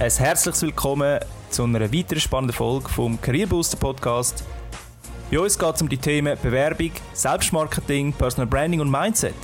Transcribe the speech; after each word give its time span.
Ein 0.00 0.10
herzliches 0.10 0.62
Willkommen 0.62 1.20
zu 1.50 1.64
einer 1.64 1.92
weiteren 1.92 2.20
spannenden 2.20 2.56
Folge 2.56 2.88
vom 2.88 3.20
Career 3.20 3.46
Booster 3.46 3.76
Podcast. 3.76 4.44
Bei 5.30 5.38
uns 5.38 5.58
geht 5.58 5.74
es 5.74 5.82
um 5.82 5.90
die 5.90 5.98
Themen 5.98 6.38
Bewerbung, 6.42 6.92
Selbstmarketing, 7.12 8.14
Personal 8.14 8.46
Branding 8.46 8.80
und 8.80 8.90
Mindset. 8.90 9.34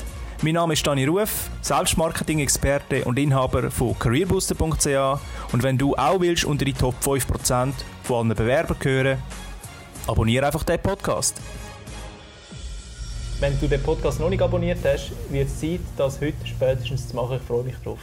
Mein 0.40 0.54
Name 0.54 0.72
ist 0.72 0.86
Dani 0.86 1.04
Ruf, 1.04 1.50
Selbstmarketing-Experte 1.60 3.04
und 3.04 3.18
Inhaber 3.18 3.70
von 3.70 3.98
careerbooster.ch 3.98 5.20
und 5.52 5.62
wenn 5.62 5.76
du 5.76 5.94
auch 5.94 6.20
willst 6.20 6.46
unter 6.46 6.64
die 6.64 6.72
Top 6.72 6.94
5% 7.04 7.74
von 8.04 8.26
allen 8.26 8.34
Bewerbern 8.34 8.78
gehören, 8.80 9.18
abonniere 10.06 10.46
einfach 10.46 10.62
den 10.62 10.80
Podcast. 10.80 11.38
Wenn 13.40 13.60
du 13.60 13.68
den 13.68 13.82
Podcast 13.82 14.20
noch 14.20 14.30
nicht 14.30 14.40
abonniert 14.40 14.78
hast, 14.86 15.12
wird 15.28 15.48
es 15.48 15.60
Zeit, 15.60 15.80
das 15.98 16.18
heute 16.18 16.46
spätestens 16.46 17.10
zu 17.10 17.14
machen. 17.14 17.36
Ich 17.36 17.46
freue 17.46 17.62
mich 17.62 17.76
drauf. 17.84 17.98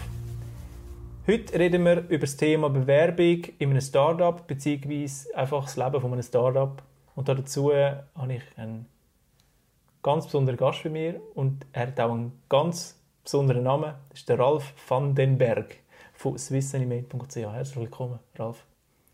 Heute 1.26 1.58
reden 1.58 1.86
wir 1.86 2.00
über 2.09 2.18
das 2.18 2.36
Thema 2.36 2.70
Bewerbung 2.70 3.45
in 3.58 3.70
einem 3.70 3.80
Startup 3.80 4.45
bzw. 4.45 5.08
einfach 5.34 5.63
das 5.63 5.77
Leben 5.77 6.02
von 6.02 6.12
einem 6.12 6.22
Startup. 6.22 6.84
Und 7.16 7.30
dazu 7.30 7.72
habe 7.72 8.34
ich 8.34 8.44
einen 8.58 8.88
ganz 10.02 10.26
besonderen 10.26 10.58
Gast 10.58 10.84
bei 10.84 10.90
mir 10.90 11.22
und 11.34 11.66
er 11.72 11.88
hat 11.88 11.99
auch 12.02 12.12
einen 12.12 12.41
ganz 12.49 12.99
besonderen 13.23 13.63
Namen. 13.63 13.94
Das 14.09 14.20
ist 14.20 14.27
der 14.27 14.38
Ralf 14.38 14.73
van 14.86 15.16
den 15.16 15.38
Berg 15.38 15.77
von 16.12 16.38
swissanimate.ch. 16.38 17.38
Herzlich 17.38 17.77
willkommen, 17.77 18.20
Ralf. 18.35 18.66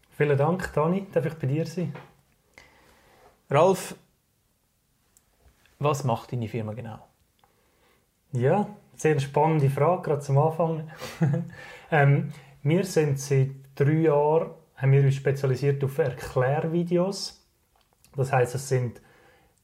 Vielen 0.09 0.35
Dank, 0.35 0.73
Dani. 0.73 1.05
Darf 1.11 1.27
ich 1.27 1.35
bei 1.35 1.45
dir 1.45 1.67
sein? 1.67 1.93
Ralf, 3.51 3.93
was 5.77 6.03
macht 6.03 6.31
deine 6.31 6.47
Firma 6.47 6.73
genau? 6.73 7.05
Ja, 8.31 8.67
sehr 8.95 9.19
spannende 9.19 9.69
Frage, 9.69 10.01
gerade 10.01 10.21
zum 10.21 10.39
Anfang. 10.39 10.89
ähm, 11.91 12.31
wir 12.63 12.83
sind 12.83 13.19
seit 13.19 13.51
drei 13.75 14.01
Jahren 14.01 14.51
haben 14.75 14.93
wir 14.93 15.03
uns 15.03 15.15
spezialisiert 15.15 15.83
auf 15.83 15.97
Erklärvideos. 15.97 17.45
Das 18.15 18.31
heißt, 18.31 18.55
es 18.55 18.69
sind 18.69 19.01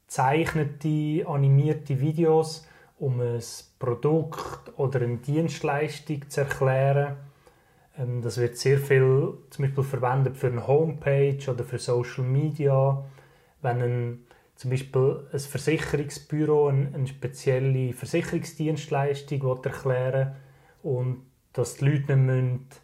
zeichnete, 0.06 1.26
animierte 1.26 2.00
Videos, 2.00 2.66
um 2.98 3.20
ein 3.20 3.42
Produkt 3.78 4.78
oder 4.78 5.00
eine 5.00 5.16
Dienstleistung 5.16 6.28
zu 6.28 6.42
erklären. 6.42 7.16
Ähm, 7.98 8.22
das 8.22 8.38
wird 8.38 8.56
sehr 8.56 8.78
viel 8.78 9.38
zum 9.50 9.64
Beispiel 9.64 9.84
verwendet 9.84 10.36
für 10.36 10.48
eine 10.48 10.66
Homepage 10.66 11.50
oder 11.50 11.64
für 11.64 11.78
Social 11.78 12.24
Media. 12.24 13.04
Wenn 13.62 13.82
ein, 13.82 14.26
zum 14.54 14.70
Beispiel 14.70 15.26
ein 15.32 15.38
Versicherungsbüro 15.38 16.68
eine, 16.68 16.94
eine 16.94 17.06
spezielle 17.06 17.92
Versicherungsdienstleistung 17.94 19.62
erklären 19.62 20.34
will 20.82 20.92
und 20.92 21.22
dass 21.56 21.76
die 21.76 21.86
Leute 21.86 22.16
nicht 22.16 22.80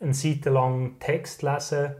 müssen 0.00 0.04
eine 0.04 0.14
Seite 0.14 0.50
Text 0.98 1.42
lesen 1.42 1.94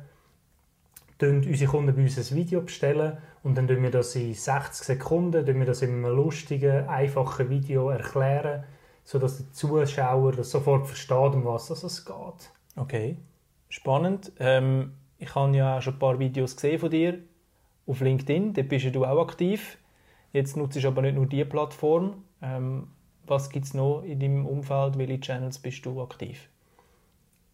müssen, 1.20 1.42
unsere 1.48 1.70
Kunden 1.70 1.94
bei 1.94 2.02
uns 2.02 2.18
ein 2.18 2.36
Video 2.36 2.60
bestellen 2.62 3.18
und 3.42 3.56
dann 3.56 3.68
erklären 3.68 3.82
wir 3.82 3.90
das 3.90 4.16
in 4.16 4.34
60 4.34 4.86
Sekunden, 4.86 5.46
wir 5.58 5.66
das 5.66 5.82
in 5.82 5.90
einem 5.90 6.16
lustigen, 6.16 6.88
einfachen 6.88 7.50
Video 7.50 7.90
erklären, 7.90 8.64
sodass 9.04 9.36
der 9.38 9.52
Zuschauer 9.52 10.32
das 10.32 10.50
sofort 10.50 10.86
versteht, 10.86 11.34
um 11.34 11.44
was 11.44 11.70
es 11.70 12.04
geht. 12.04 12.50
Okay, 12.76 13.18
spannend. 13.68 14.32
Ähm, 14.38 14.94
ich 15.18 15.34
habe 15.34 15.54
ja 15.56 15.80
schon 15.80 15.94
ein 15.94 15.98
paar 15.98 16.18
Videos 16.18 16.56
gesehen 16.56 16.80
von 16.80 16.90
dir 16.90 17.18
auf 17.86 18.00
LinkedIn, 18.00 18.54
dort 18.54 18.68
bist 18.68 18.94
du 18.94 19.04
auch 19.04 19.22
aktiv. 19.22 19.78
Jetzt 20.32 20.56
nutzt 20.56 20.82
du 20.82 20.88
aber 20.88 21.02
nicht 21.02 21.14
nur 21.14 21.26
diese 21.26 21.44
Plattform. 21.44 22.24
Ähm, 22.42 22.88
was 23.26 23.50
gibt 23.50 23.66
es 23.66 23.74
noch 23.74 24.02
in 24.02 24.20
deinem 24.20 24.46
Umfeld? 24.46 24.98
Welche 24.98 25.20
Channels 25.20 25.58
bist 25.58 25.84
du 25.86 26.02
aktiv? 26.02 26.48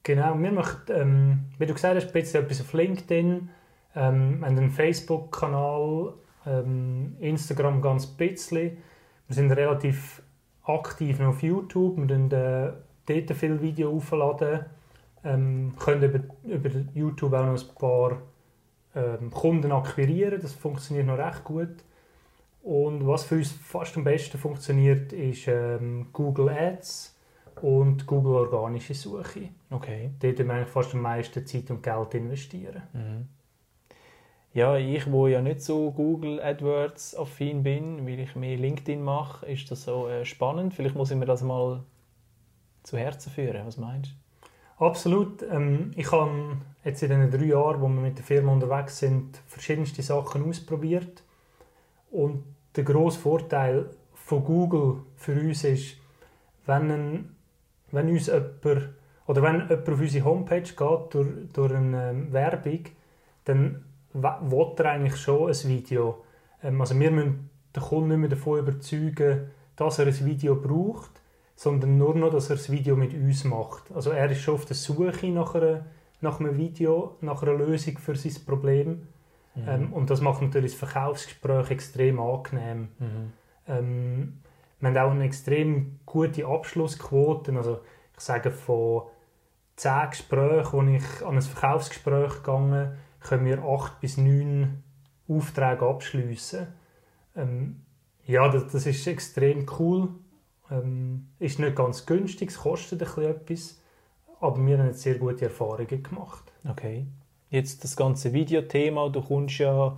Genau, 0.02 0.38
wir 0.38 0.52
machen, 0.52 0.80
ähm, 0.88 1.44
wie 1.58 1.66
du 1.66 1.74
gesagt 1.74 1.96
hast, 1.96 2.06
ein 2.06 2.12
bisschen 2.12 2.44
etwas 2.44 2.60
auf 2.60 2.72
LinkedIn, 2.72 3.50
ähm, 3.94 4.44
einen 4.44 4.70
Facebook-Kanal, 4.70 6.14
ähm, 6.46 7.16
Instagram 7.20 7.82
ganz 7.82 8.06
bisschen. 8.06 8.78
Wir 9.28 9.34
sind 9.34 9.52
relativ 9.52 10.22
aktiv 10.64 11.18
noch 11.18 11.28
auf 11.28 11.42
YouTube, 11.42 11.98
wir 11.98 12.06
laden 12.06 12.30
äh, 12.32 12.72
dort 13.06 13.36
viele 13.36 13.60
Videos 13.60 13.94
aufladen, 13.94 14.64
ähm, 15.22 15.74
können 15.78 16.02
über, 16.02 16.20
über 16.44 16.70
YouTube 16.94 17.34
auch 17.34 17.44
noch 17.44 17.60
ein 17.60 17.74
paar 17.78 18.22
ähm, 18.94 19.30
Kunden 19.30 19.70
akquirieren, 19.70 20.40
das 20.40 20.54
funktioniert 20.54 21.06
noch 21.06 21.18
recht 21.18 21.44
gut. 21.44 21.84
Und 22.62 23.06
was 23.06 23.24
für 23.24 23.36
uns 23.36 23.52
fast 23.52 23.96
am 23.96 24.04
besten 24.04 24.38
funktioniert, 24.38 25.12
ist 25.12 25.48
ähm, 25.48 26.08
Google 26.12 26.50
Ads 26.50 27.16
und 27.62 28.06
Google 28.06 28.34
organische 28.34 28.94
Suche. 28.94 29.48
Okay. 29.70 30.10
Dort 30.20 30.38
wir 30.38 30.50
eigentlich 30.50 30.68
fast 30.68 30.94
am 30.94 31.02
meisten 31.02 31.46
Zeit 31.46 31.70
und 31.70 31.82
Geld 31.82 32.14
investieren. 32.14 32.82
Mhm. 32.92 33.28
Ja, 34.52 34.76
ich, 34.76 35.10
wo 35.10 35.28
ja 35.28 35.40
nicht 35.40 35.62
so 35.62 35.92
Google 35.92 36.40
AdWords 36.40 37.16
affin 37.16 37.62
bin, 37.62 38.04
weil 38.06 38.18
ich 38.18 38.34
mehr 38.34 38.56
LinkedIn 38.56 39.00
mache, 39.00 39.46
ist 39.46 39.70
das 39.70 39.84
so 39.84 40.08
äh, 40.08 40.24
spannend. 40.24 40.74
Vielleicht 40.74 40.96
muss 40.96 41.12
ich 41.12 41.16
mir 41.16 41.26
das 41.26 41.42
mal 41.42 41.84
zu 42.82 42.98
Herzen 42.98 43.30
führen. 43.30 43.64
Was 43.64 43.76
meinst 43.76 44.10
du? 44.10 44.84
Absolut. 44.84 45.42
Ähm, 45.42 45.92
ich 45.94 46.10
habe 46.10 46.56
jetzt 46.84 47.02
in 47.02 47.10
den 47.10 47.30
drei 47.30 47.44
Jahren, 47.44 47.80
wo 47.80 47.88
wir 47.88 48.00
mit 48.00 48.18
der 48.18 48.24
Firma 48.24 48.52
unterwegs 48.52 48.98
sind, 48.98 49.36
verschiedenste 49.46 50.02
Sachen 50.02 50.48
ausprobiert. 50.48 51.22
Und 52.10 52.44
der 52.76 52.84
grosse 52.84 53.18
Vorteil 53.18 53.90
von 54.14 54.44
Google 54.44 55.02
für 55.16 55.32
uns 55.32 55.64
ist, 55.64 55.96
wenn, 56.66 56.90
ein, 56.90 57.36
wenn 57.90 58.08
uns 58.08 58.26
jemand, 58.26 58.90
oder 59.26 59.42
wenn 59.42 59.60
jemand 59.60 59.88
auf 59.88 60.00
unsere 60.00 60.24
Homepage 60.24 60.62
geht 60.62 61.14
durch, 61.14 61.28
durch 61.52 61.72
eine 61.74 62.10
ähm, 62.10 62.32
Werbung, 62.32 62.84
dann 63.44 63.84
will 64.12 64.74
er 64.76 64.84
eigentlich 64.86 65.16
schon 65.16 65.48
ein 65.48 65.68
Video. 65.68 66.24
Ähm, 66.62 66.80
also 66.80 66.98
wir 66.98 67.10
müssen 67.10 67.50
den 67.74 67.82
Kunden 67.82 68.08
nicht 68.08 68.18
mehr 68.18 68.28
davon 68.28 68.58
überzeugen, 68.58 69.50
dass 69.76 69.98
er 69.98 70.06
ein 70.06 70.26
Video 70.26 70.56
braucht, 70.56 71.20
sondern 71.56 71.98
nur 71.98 72.14
noch, 72.14 72.30
dass 72.30 72.50
er 72.50 72.56
das 72.56 72.70
Video 72.70 72.96
mit 72.96 73.14
uns 73.14 73.44
macht. 73.44 73.90
Also 73.92 74.10
er 74.10 74.30
ist 74.30 74.40
schon 74.40 74.54
auf 74.54 74.64
der 74.64 74.76
Suche 74.76 75.28
nach, 75.30 75.54
einer, 75.54 75.84
nach 76.20 76.40
einem 76.40 76.56
Video, 76.56 77.16
nach 77.20 77.42
einer 77.42 77.54
Lösung 77.54 77.98
für 77.98 78.16
sein 78.16 78.34
Problem. 78.46 79.06
Mhm. 79.54 79.68
Ähm, 79.68 79.92
und 79.92 80.10
das 80.10 80.20
macht 80.20 80.42
natürlich 80.42 80.72
das 80.72 80.90
Verkaufsgespräch 80.90 81.70
extrem 81.70 82.20
angenehm. 82.20 82.88
Mhm. 82.98 83.32
Ähm, 83.66 84.40
wir 84.80 84.88
haben 84.88 84.96
auch 84.96 85.10
eine 85.10 85.24
extrem 85.24 86.00
gute 86.06 86.46
Abschlussquote. 86.46 87.54
Also 87.56 87.80
ich 88.14 88.20
sage 88.20 88.50
von 88.50 89.02
zehn 89.76 90.10
Gesprächen, 90.10 90.72
wo 90.72 90.82
ich 90.82 91.26
an 91.26 91.36
ein 91.36 91.42
Verkaufsgespräch 91.42 92.36
gegangen 92.36 92.96
können 93.20 93.44
wir 93.44 93.62
acht 93.62 94.00
bis 94.00 94.16
neun 94.16 94.82
Aufträge 95.28 95.86
abschließen. 95.86 96.66
Ähm, 97.36 97.82
ja, 98.26 98.48
das, 98.48 98.72
das, 98.72 98.86
ist 98.86 99.06
extrem 99.06 99.66
cool. 99.78 100.08
Ähm, 100.70 101.28
ist 101.38 101.58
nicht 101.58 101.76
ganz 101.76 102.06
günstig, 102.06 102.50
es 102.50 102.58
kostet 102.58 103.02
ein 103.02 103.06
bisschen 103.06 103.24
etwas, 103.24 103.82
aber 104.40 104.64
wir 104.64 104.78
haben 104.78 104.86
jetzt 104.86 105.02
sehr 105.02 105.16
gute 105.16 105.46
Erfahrungen 105.46 106.02
gemacht. 106.02 106.52
Okay. 106.68 107.06
Jetzt 107.50 107.82
das 107.82 107.96
ganze 107.96 108.32
Videothema, 108.32 109.08
du 109.08 109.20
kommst 109.22 109.58
ja 109.58 109.96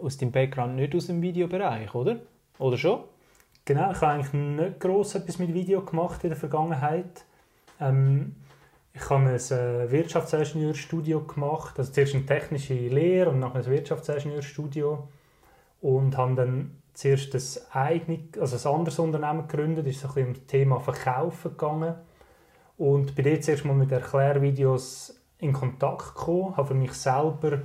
aus 0.00 0.16
dem 0.16 0.32
Background 0.32 0.76
nicht 0.76 0.94
aus 0.94 1.06
dem 1.06 1.20
Videobereich, 1.20 1.94
oder? 1.94 2.16
Oder 2.58 2.78
schon? 2.78 3.00
Genau, 3.64 3.92
ich 3.92 4.00
habe 4.00 4.14
eigentlich 4.14 4.32
nicht 4.32 4.80
gross 4.80 5.14
etwas 5.14 5.38
mit 5.38 5.52
Video 5.52 5.82
gemacht 5.82 6.24
in 6.24 6.30
der 6.30 6.38
Vergangenheit. 6.38 7.24
Ähm, 7.78 8.36
ich 8.94 9.08
habe 9.08 9.24
ein 9.24 9.34
äh, 9.34 9.90
Wirtschaftsingenieurstudio 9.90 11.20
gemacht, 11.24 11.78
also 11.78 11.92
zuerst 11.92 12.14
eine 12.14 12.26
technische 12.26 12.74
Lehre 12.74 13.30
und 13.30 13.40
dann 13.40 13.52
ein 13.52 13.66
Wirtschaftsingenieurstudio 13.66 15.08
und 15.80 16.16
habe 16.16 16.34
dann 16.34 16.82
zuerst 16.94 17.34
ein, 17.34 17.82
eigenes, 17.82 18.38
also 18.38 18.68
ein 18.68 18.74
anderes 18.74 18.98
Unternehmen 18.98 19.46
gegründet, 19.46 19.86
ist 19.86 20.00
so 20.00 20.08
ein 20.08 20.14
bisschen 20.14 20.28
um 20.28 20.34
das 20.34 20.46
Thema 20.46 20.80
Verkaufen 20.80 21.50
gegangen 21.52 21.94
und 22.76 23.14
bin 23.14 23.26
jetzt 23.26 23.46
zuerst 23.46 23.64
mal 23.64 23.74
mit 23.74 23.92
Erklärvideos 23.92 25.21
in 25.42 25.52
Kontakt 25.52 26.14
gekommen, 26.14 26.56
habe 26.56 26.68
für 26.68 26.74
mich 26.74 26.92
selber 26.92 27.62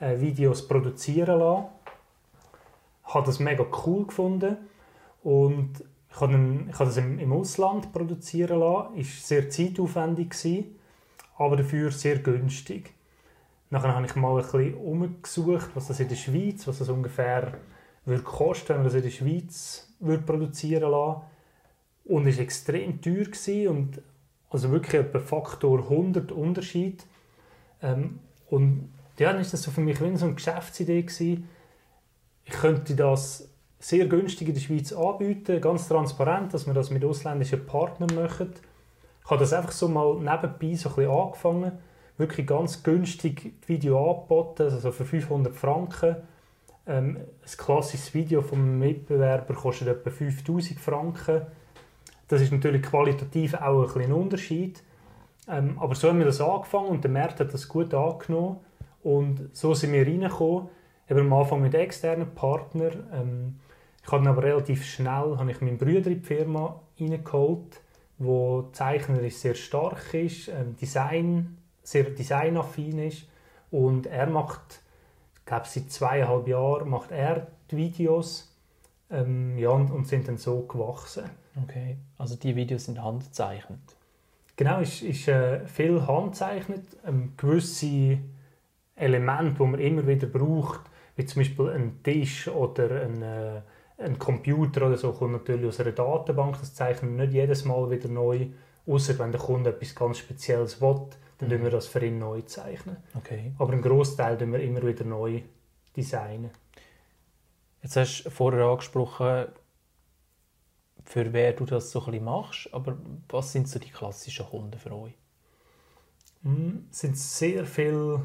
äh, 0.00 0.18
Videos 0.20 0.66
produzieren 0.66 1.40
lassen, 1.40 1.66
habe 3.04 3.26
das 3.26 3.40
mega 3.40 3.66
cool 3.84 4.06
gefunden 4.06 4.56
und 5.22 5.84
ich 6.10 6.20
habe, 6.20 6.34
einen, 6.34 6.68
ich 6.70 6.74
habe 6.74 6.86
das 6.86 6.96
im, 6.96 7.32
Ausland 7.32 7.92
produzieren 7.92 8.60
lassen, 8.60 8.96
ist 8.96 9.26
sehr 9.26 9.50
zeitaufwendig 9.50 10.30
gewesen, 10.30 10.76
aber 11.36 11.56
dafür 11.56 11.90
sehr 11.90 12.18
günstig. 12.18 12.92
Nachher 13.70 13.94
habe 13.94 14.06
ich 14.06 14.14
mal 14.16 14.36
ein 14.36 14.42
bisschen 14.42 14.74
umgesucht, 14.74 15.68
was 15.74 15.88
das 15.88 16.00
in 16.00 16.08
der 16.08 16.16
Schweiz, 16.16 16.66
was 16.66 16.78
das 16.78 16.88
ungefähr 16.88 17.52
würde 18.06 18.22
kosten, 18.22 18.70
wenn 18.70 18.76
man 18.78 18.86
das 18.86 18.94
in 18.94 19.02
der 19.02 19.10
Schweiz 19.10 19.92
würde 20.00 20.22
produzieren 20.22 20.90
lassen. 20.90 21.22
Und 22.04 22.26
es 22.26 22.36
war 22.36 22.44
extrem 22.44 23.02
teuer 23.02 23.70
und 23.70 24.00
also 24.50 24.70
wirklich 24.70 24.94
etwa 24.94 25.18
Faktor 25.18 25.80
100 25.80 26.32
Unterschied. 26.32 27.04
Ähm, 27.82 28.20
und 28.48 28.92
ja, 29.18 29.32
dann 29.32 29.40
ist 29.40 29.52
das 29.52 29.62
so 29.62 29.70
für 29.70 29.80
mich 29.80 30.00
wie 30.00 30.16
so 30.16 30.26
eine 30.26 30.34
Geschäftsidee 30.34 31.02
gewesen. 31.02 31.48
Ich 32.44 32.52
könnte 32.52 32.94
das 32.94 33.48
sehr 33.78 34.06
günstig 34.06 34.48
in 34.48 34.54
der 34.54 34.60
Schweiz 34.60 34.92
anbieten, 34.92 35.60
ganz 35.60 35.88
transparent, 35.88 36.54
dass 36.54 36.66
wir 36.66 36.74
das 36.74 36.90
mit 36.90 37.04
ausländischen 37.04 37.66
Partnern 37.66 38.14
machen. 38.14 38.54
Ich 39.24 39.30
habe 39.30 39.40
das 39.40 39.52
einfach 39.52 39.72
so 39.72 39.88
mal 39.88 40.14
nebenbei 40.14 40.74
so 40.74 40.88
ein 40.88 40.94
bisschen 40.94 41.10
angefangen, 41.10 41.72
wirklich 42.16 42.46
ganz 42.46 42.82
günstig 42.82 43.52
Video 43.66 44.10
angeboten, 44.10 44.62
also 44.62 44.90
für 44.90 45.04
500 45.04 45.54
Franken. 45.54 46.16
Ähm, 46.86 47.18
ein 47.18 47.56
klassisches 47.58 48.14
Video 48.14 48.40
vom 48.40 48.78
Mitbewerber 48.78 49.54
kostet 49.54 49.88
etwa 49.88 50.10
5000 50.10 50.80
Franken. 50.80 51.42
Das 52.28 52.42
ist 52.42 52.52
natürlich 52.52 52.82
qualitativ 52.82 53.54
auch 53.54 53.88
ein, 53.88 53.94
bisschen 53.94 54.12
Unterschied. 54.12 54.82
Ähm, 55.48 55.78
aber 55.78 55.94
so 55.94 56.08
haben 56.08 56.18
wir 56.18 56.26
das 56.26 56.40
angefangen 56.40 56.88
und 56.88 57.02
der 57.02 57.10
Markt 57.10 57.40
hat 57.40 57.52
das 57.52 57.68
gut 57.68 57.92
angenommen. 57.94 58.58
Und 59.02 59.48
so 59.56 59.74
sind 59.74 59.92
wir 59.92 60.06
reingekommen. 60.06 60.68
Eben 61.08 61.20
am 61.20 61.32
Anfang 61.32 61.62
mit 61.62 61.74
externen 61.74 62.34
Partnern. 62.34 63.08
Ähm, 63.12 63.60
ich 64.04 64.12
habe 64.12 64.28
aber 64.28 64.42
relativ 64.42 64.84
schnell 64.84 65.36
habe 65.38 65.50
ich 65.50 65.60
meinen 65.60 65.78
Bruder 65.78 66.10
in 66.10 66.20
die 66.20 66.26
Firma 66.26 66.80
reingeholt, 67.00 67.80
wo 68.18 68.68
zeichnerisch 68.72 69.36
sehr 69.36 69.54
stark 69.54 70.12
ist, 70.14 70.48
ähm, 70.48 70.76
Design, 70.76 71.58
sehr 71.82 72.04
designaffin 72.04 72.98
ist. 72.98 73.26
Und 73.70 74.06
er 74.06 74.26
macht, 74.26 74.80
ich 75.38 75.44
glaube 75.46 75.66
seit 75.66 75.90
zweieinhalb 75.90 76.46
Jahren, 76.48 76.90
macht 76.90 77.10
er 77.10 77.48
die 77.70 77.76
Videos 77.76 78.54
ähm, 79.10 79.58
ja, 79.58 79.70
und, 79.70 79.90
und 79.90 80.06
sind 80.06 80.28
dann 80.28 80.38
so 80.38 80.62
gewachsen. 80.62 81.24
Okay, 81.64 81.98
also 82.18 82.36
die 82.36 82.54
Videos 82.56 82.84
sind 82.84 83.02
handzeichnet. 83.02 83.80
Genau, 84.56 84.80
ist, 84.80 85.02
ist 85.02 85.28
äh, 85.28 85.66
viel 85.66 86.06
handzeichnet. 86.06 86.84
Ähm, 87.06 87.34
gewisse 87.36 88.18
Elemente, 88.96 89.54
die 89.58 89.70
man 89.70 89.80
immer 89.80 90.06
wieder 90.06 90.26
braucht, 90.26 90.80
wie 91.16 91.24
zum 91.24 91.40
Beispiel 91.40 91.70
ein 91.70 92.02
Tisch 92.02 92.48
oder 92.48 93.02
ein, 93.02 93.22
äh, 93.22 93.60
ein 93.98 94.18
Computer 94.18 94.86
oder 94.86 94.96
so, 94.96 95.12
kommt 95.12 95.32
natürlich 95.32 95.66
aus 95.66 95.80
einer 95.80 95.92
Datenbank. 95.92 96.58
Das 96.58 96.74
zeichnen 96.74 97.16
wir 97.16 97.26
nicht 97.26 97.34
jedes 97.34 97.64
Mal 97.64 97.88
wieder 97.90 98.08
neu, 98.08 98.46
außer 98.86 99.18
wenn 99.18 99.32
der 99.32 99.40
Kunde 99.40 99.70
etwas 99.70 99.94
ganz 99.94 100.18
Spezielles 100.18 100.80
will, 100.80 101.02
dann 101.38 101.48
mhm. 101.48 101.62
wir 101.62 101.70
das 101.70 101.86
für 101.86 102.04
ihn 102.04 102.18
neu 102.18 102.42
zeichnen. 102.42 102.96
Okay. 103.16 103.52
Aber 103.58 103.72
einen 103.72 103.82
Großteil 103.82 104.38
tun 104.38 104.52
wir 104.52 104.60
immer 104.60 104.82
wieder 104.82 105.04
neu 105.04 105.42
designen. 105.96 106.50
Jetzt 107.82 107.96
hast 107.96 108.24
du 108.24 108.30
vorher 108.30 108.64
angesprochen, 108.66 109.46
für 111.08 111.32
wer 111.32 111.54
du 111.54 111.64
das 111.64 111.90
so 111.90 112.04
ein 112.04 112.22
machst, 112.22 112.68
aber 112.72 112.98
was 113.28 113.52
sind 113.52 113.66
so 113.66 113.78
die 113.78 113.88
klassischen 113.88 114.44
Kunden 114.44 114.78
für 114.78 114.92
euch? 114.92 115.14
Mm, 116.42 116.80
es 116.90 117.00
sind 117.00 117.16
sehr 117.16 117.64
viele 117.64 118.22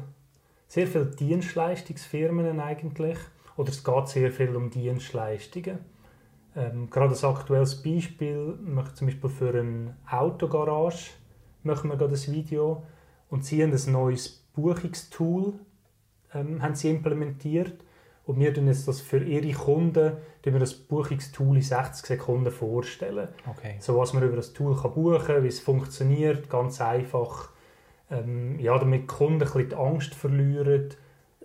sehr 0.68 0.86
viel 0.88 1.04
Dienstleistungsfirmen 1.04 2.58
eigentlich, 2.58 3.18
oder 3.56 3.68
es 3.70 3.84
geht 3.84 4.08
sehr 4.08 4.32
viel 4.32 4.56
um 4.56 4.70
Dienstleistungen. 4.70 5.78
Ähm, 6.56 6.90
gerade 6.90 7.14
ein 7.14 7.24
aktuelles 7.24 7.82
Beispiel, 7.82 8.58
möchte 8.60 8.94
zum 8.94 9.06
Beispiel 9.06 9.30
für 9.30 9.50
eine 9.50 9.96
Autogarage 10.10 11.10
machen 11.62 11.90
wir 11.90 11.96
gerade 11.96 12.14
ein 12.14 12.32
Video 12.32 12.82
und 13.30 13.44
sie 13.44 13.62
haben 13.62 13.72
ein 13.72 13.92
neues 13.92 14.28
Buchungstool 14.54 15.54
ähm, 16.34 16.60
haben 16.60 16.74
sie 16.74 16.90
implementiert 16.90 17.83
und 18.26 18.40
wir 18.40 18.54
tun 18.54 18.66
jetzt 18.68 18.88
das 18.88 19.00
für 19.00 19.22
ihre 19.22 19.52
Kunden 19.52 20.16
wir 20.52 20.58
das 20.60 20.74
Buchungstool 20.74 21.56
in 21.56 21.62
60 21.62 22.06
Sekunden 22.06 22.50
vorstellen. 22.50 23.28
Okay. 23.50 23.76
So 23.80 23.98
was 23.98 24.12
man 24.12 24.22
über 24.22 24.36
das 24.36 24.52
Tool 24.52 24.76
kann 24.76 24.92
buchen 24.92 25.24
kann, 25.24 25.42
wie 25.42 25.48
es 25.48 25.60
funktioniert, 25.60 26.50
ganz 26.50 26.80
einfach. 26.80 27.50
Ähm, 28.10 28.58
ja, 28.60 28.78
damit 28.78 29.02
die 29.02 29.06
Kunden 29.06 29.34
ein 29.34 29.38
bisschen 29.38 29.70
die 29.70 29.76
Angst 29.76 30.14
verlieren. 30.14 30.90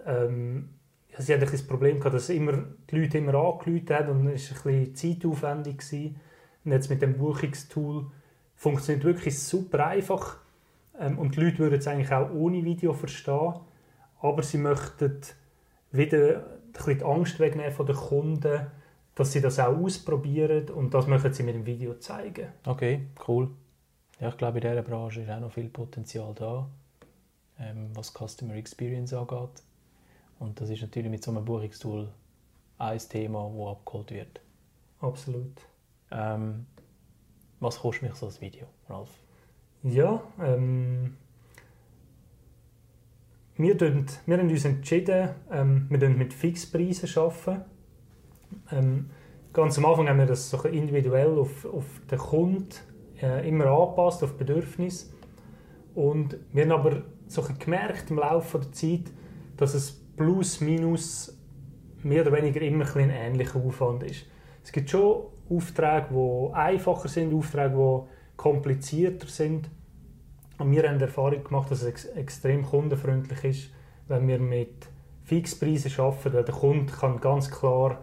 Ähm, 0.05 0.69
sie 1.17 1.33
hatten 1.33 1.49
das 1.49 1.65
Problem 1.65 1.99
gehabt, 1.99 2.15
dass 2.15 2.29
immer, 2.29 2.63
die 2.89 2.99
Leute 2.99 3.17
immer 3.19 3.35
angerufen 3.35 3.89
haben 3.89 4.09
und 4.09 4.27
es 4.27 4.51
war 4.51 4.71
ein 4.71 4.93
bisschen 4.93 4.95
zeitaufwendig. 4.95 5.77
Gewesen. 5.77 6.19
Und 6.65 6.71
jetzt 6.73 6.89
mit 6.89 7.01
dem 7.01 7.17
Buchungstool 7.17 8.07
funktioniert 8.55 9.05
wirklich 9.05 9.39
super 9.39 9.87
einfach. 9.87 10.37
Ähm, 10.99 11.17
und 11.17 11.35
die 11.35 11.41
Leute 11.41 11.59
würden 11.59 11.79
es 11.79 11.87
eigentlich 11.87 12.11
auch 12.11 12.31
ohne 12.31 12.63
Video 12.65 12.93
verstehen. 12.93 13.53
Aber 14.21 14.43
sie 14.43 14.57
möchten 14.57 15.21
wieder 15.91 16.58
bisschen 16.85 16.99
die 16.99 17.05
Angst 17.05 17.39
wegnehmen 17.39 17.71
von 17.71 17.85
den 17.85 17.95
Kunden, 17.95 18.67
dass 19.15 19.31
sie 19.31 19.41
das 19.41 19.59
auch 19.59 19.75
ausprobieren 19.75 20.69
und 20.69 20.93
das 20.93 21.07
möchten 21.07 21.33
sie 21.33 21.43
mit 21.43 21.55
dem 21.55 21.65
Video 21.65 21.95
zeigen. 21.95 22.49
Okay, 22.65 23.07
cool. 23.27 23.49
Ja, 24.19 24.29
ich 24.29 24.37
glaube, 24.37 24.59
in 24.59 24.61
dieser 24.61 24.81
Branche 24.81 25.21
ist 25.21 25.29
auch 25.29 25.39
noch 25.39 25.51
viel 25.51 25.69
Potenzial 25.69 26.33
da, 26.35 26.67
ähm, 27.59 27.89
was 27.93 28.13
Customer 28.13 28.55
Experience 28.55 29.13
angeht. 29.13 29.63
Und 30.39 30.59
das 30.59 30.69
ist 30.69 30.81
natürlich 30.81 31.09
mit 31.09 31.23
so 31.23 31.31
einem 31.31 31.45
Buchungstool 31.45 32.09
ein 32.77 32.97
Thema, 32.97 33.51
das 33.57 33.67
abgeholt 33.67 34.11
wird. 34.11 34.41
Absolut. 35.01 35.61
Ähm, 36.11 36.65
was 37.59 37.79
kostet 37.79 38.03
mich 38.03 38.15
so 38.15 38.27
ein 38.27 38.41
Video, 38.41 38.67
Ralf? 38.87 39.09
Ja, 39.83 40.21
ähm, 40.41 41.17
wir, 43.59 43.77
tun, 43.77 44.05
wir 44.25 44.37
haben 44.37 44.49
uns 44.49 44.65
entschieden, 44.65 45.29
ähm, 45.51 45.85
wir 45.89 46.09
mit 46.09 46.33
Fixpreisen 46.33 47.09
arbeiten. 47.21 47.61
Ähm, 48.71 49.09
ganz 49.51 49.77
am 49.77 49.85
Anfang 49.85 50.07
haben 50.07 50.17
wir 50.17 50.25
das 50.25 50.49
so 50.49 50.57
individuell 50.63 51.37
auf, 51.37 51.65
auf 51.65 51.85
den 52.09 52.17
Kunden 52.17 52.69
äh, 53.21 53.47
immer 53.47 53.65
angepasst, 53.65 54.23
auf 54.23 54.37
Bedürfnis. 54.37 55.13
Und 55.93 56.37
wir 56.53 56.63
haben 56.63 56.71
aber 56.71 57.01
so 57.27 57.43
gemerkt 57.59 58.09
im 58.11 58.17
Laufe 58.19 58.59
der 58.59 58.71
Zeit, 58.71 59.11
dass 59.57 59.73
es 59.73 59.91
plus 59.91 60.61
minus 60.61 61.37
mehr 62.01 62.21
oder 62.21 62.31
weniger 62.31 62.61
immer 62.61 62.85
ein, 62.95 63.09
ein 63.09 63.09
ähnlicher 63.09 63.59
Aufwand 63.59 64.03
ist. 64.03 64.25
Es 64.63 64.71
gibt 64.71 64.89
schon 64.89 65.23
Aufträge, 65.49 66.07
die 66.11 66.53
einfacher 66.53 67.09
sind, 67.09 67.33
Aufträge, 67.33 67.75
die 67.75 68.37
komplizierter 68.37 69.27
sind. 69.27 69.69
Und 70.59 70.71
wir 70.71 70.87
haben 70.87 70.99
die 70.99 71.05
Erfahrung 71.05 71.43
gemacht, 71.43 71.71
dass 71.71 71.81
es 71.81 71.87
ex 71.87 72.05
extrem 72.05 72.63
kundenfreundlich 72.63 73.43
ist, 73.43 73.69
wenn 74.07 74.27
wir 74.27 74.39
mit 74.39 74.87
Fixpreisen 75.23 75.91
arbeiten, 75.97 76.33
weil 76.33 76.43
der 76.43 76.53
Kunde 76.53 76.93
kann 76.93 77.19
ganz 77.21 77.49
klar 77.49 78.01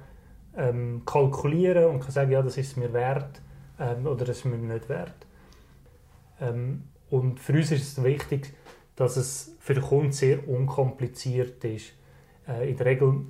ähm, 0.56 1.02
kalkulieren 1.04 1.84
und 1.84 2.00
kann 2.00 2.10
sagen, 2.10 2.32
ja, 2.32 2.42
das 2.42 2.56
ist 2.56 2.76
mir 2.76 2.92
wert 2.92 3.42
ähm, 3.78 4.06
oder 4.06 4.24
das 4.24 4.38
ist 4.38 4.44
mir 4.46 4.56
nicht 4.56 4.88
wert. 4.88 5.26
Ähm, 6.40 6.84
und 7.10 7.38
für 7.38 7.52
uns 7.52 7.70
ist 7.72 7.98
es 7.98 8.02
wichtig, 8.02 8.54
dass 8.96 9.16
es 9.16 9.54
für 9.60 9.74
den 9.74 9.82
Kunden 9.82 10.12
sehr 10.12 10.48
unkompliziert 10.48 11.62
ist. 11.64 11.92
Äh, 12.48 12.70
in 12.70 12.76
der 12.76 12.86
Regel 12.86 13.26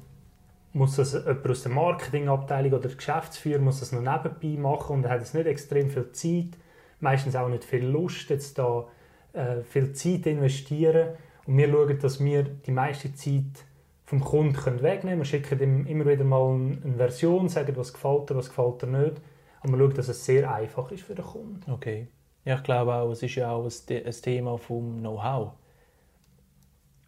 muss 0.72 0.96
das 0.96 1.14
jemand 1.14 1.49
aus 1.49 1.62
der 1.62 1.72
Marketingabteilung 1.72 2.75
oder 2.75 2.88
der 2.88 2.96
Geschäftsführer 2.96 3.61
muss 3.61 3.81
das 3.81 3.90
noch 3.90 4.00
nebenbei 4.00 4.61
machen 4.61 4.96
und 4.96 5.05
er 5.05 5.12
hat 5.12 5.20
jetzt 5.20 5.34
nicht 5.34 5.46
extrem 5.46 5.90
viel 5.90 6.12
Zeit, 6.12 6.58
meistens 7.00 7.34
auch 7.34 7.49
nicht 7.49 7.64
viel 7.64 7.87
Lust, 7.87 8.31
jetzt 8.31 8.58
da 8.58 8.87
äh, 9.36 9.62
viel 9.62 9.93
Zeit 9.93 10.26
investieren. 10.26 11.10
Und 11.46 11.58
wir 11.58 11.70
schauen, 11.70 11.98
dass 11.98 12.24
wir 12.24 12.43
die 12.43 12.72
meiste 12.72 13.14
Zeit 13.14 13.64
vom 14.05 14.20
Kunden 14.20 14.82
wegnehmen 14.82 15.00
können. 15.00 15.19
Wir 15.19 15.24
schicken 15.24 15.60
ihm 15.60 15.86
immer 15.86 16.06
wieder 16.06 16.24
mal 16.24 16.55
eine 16.55 16.96
Version, 16.96 17.48
sagen, 17.48 17.76
was 17.76 17.93
gefällt 17.93 18.31
er, 18.31 18.36
was 18.36 18.48
gefällt 18.48 18.82
er 18.82 18.88
nicht. 18.88 19.20
Und 19.62 19.72
wir 19.72 19.78
schauen, 19.78 19.94
dass 19.94 20.08
es 20.08 20.24
sehr 20.24 20.52
einfach 20.52 20.90
ist 20.90 21.02
für 21.02 21.14
den 21.14 21.24
Kunden. 21.24 21.70
Okay. 21.70 22.08
Ja, 22.44 22.56
ich 22.56 22.62
glaube 22.62 22.94
auch, 22.94 23.10
es 23.10 23.22
ist 23.22 23.34
ja 23.34 23.50
auch 23.50 23.64
ein 23.64 24.12
Thema 24.22 24.56
vom 24.56 25.00
Know-how. 25.00 25.52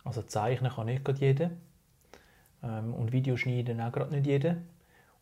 Also 0.04 0.22
zeichnen 0.22 0.72
kann 0.72 0.86
nicht 0.86 1.04
gerade 1.04 1.20
jeder. 1.20 1.50
Ähm, 2.62 2.92
und 2.94 3.12
Videoschneiden 3.12 3.80
auch 3.80 3.92
gerade 3.92 4.14
nicht 4.14 4.26
jeder. 4.26 4.56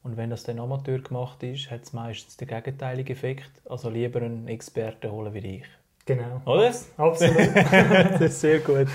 Und 0.02 0.16
wenn 0.16 0.30
das 0.30 0.44
dann 0.44 0.60
Amateur 0.60 1.00
gemacht 1.00 1.42
ist, 1.42 1.70
hat 1.70 1.82
es 1.82 1.92
meistens 1.92 2.36
den 2.36 2.48
gegenteiligen 2.48 3.12
Effekt. 3.12 3.50
Also 3.66 3.90
lieber 3.90 4.22
einen 4.22 4.48
Experten 4.48 5.10
holen 5.10 5.34
wie 5.34 5.58
ich. 5.58 5.66
Genau. 6.06 6.40
Oder? 6.46 6.72
Absolut. 6.96 7.36
das 7.54 8.20
ist 8.20 8.40
sehr 8.40 8.60
gut. 8.60 8.86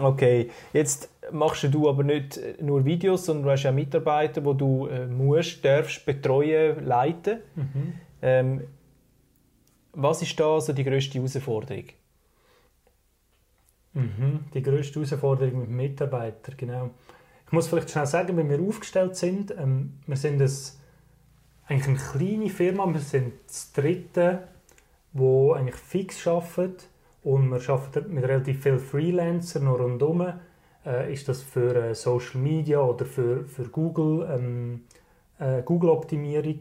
Okay, 0.00 0.50
jetzt 0.72 1.10
machst 1.30 1.62
du 1.72 1.88
aber 1.88 2.02
nicht 2.02 2.40
nur 2.60 2.84
Videos, 2.84 3.26
sondern 3.26 3.44
du 3.44 3.50
hast 3.52 3.66
auch 3.66 3.72
Mitarbeiter, 3.72 4.40
die 4.40 4.56
du 4.56 4.86
äh, 4.86 5.06
musst, 5.06 5.64
darfst 5.64 6.04
betreuen, 6.04 6.84
leiten. 6.84 7.40
Mhm. 7.54 7.92
Ähm, 8.22 8.60
was 9.92 10.22
ist 10.22 10.38
da 10.40 10.54
also 10.54 10.72
die 10.72 10.82
grösste 10.82 11.18
Herausforderung? 11.18 11.84
Mhm, 13.92 14.40
die 14.52 14.62
grösste 14.62 14.94
Herausforderung 14.94 15.60
mit 15.60 15.70
Mitarbeitern, 15.70 16.56
genau. 16.56 16.90
Ich 17.46 17.52
muss 17.52 17.68
vielleicht 17.68 17.90
schnell 17.90 18.06
sagen, 18.06 18.36
wenn 18.36 18.48
wir 18.50 18.60
aufgestellt 18.60 19.14
sind, 19.14 19.52
ähm, 19.56 20.00
wir 20.06 20.16
sind 20.16 20.40
ein, 20.40 20.50
eigentlich 21.66 21.86
eine 21.86 21.98
kleine 21.98 22.50
Firma, 22.50 22.92
wir 22.92 23.00
sind 23.00 23.34
das 23.46 23.72
dritte 23.72 24.48
die 25.14 25.52
eigentlich 25.54 25.76
fix 25.76 26.26
arbeiten 26.26 26.76
und 27.22 27.48
wir 27.48 27.70
arbeiten 27.70 28.12
mit 28.12 28.24
relativ 28.24 28.62
vielen 28.62 28.78
Freelancern 28.78 29.66
rundherum. 29.66 30.34
Äh, 30.84 31.12
ist 31.12 31.28
das 31.28 31.42
für 31.42 31.74
äh, 31.74 31.94
Social 31.94 32.40
Media 32.40 32.80
oder 32.80 33.06
für, 33.06 33.44
für 33.46 33.64
Google, 33.68 34.28
ähm, 34.30 34.82
äh, 35.38 35.62
Google-Optimierung. 35.62 36.58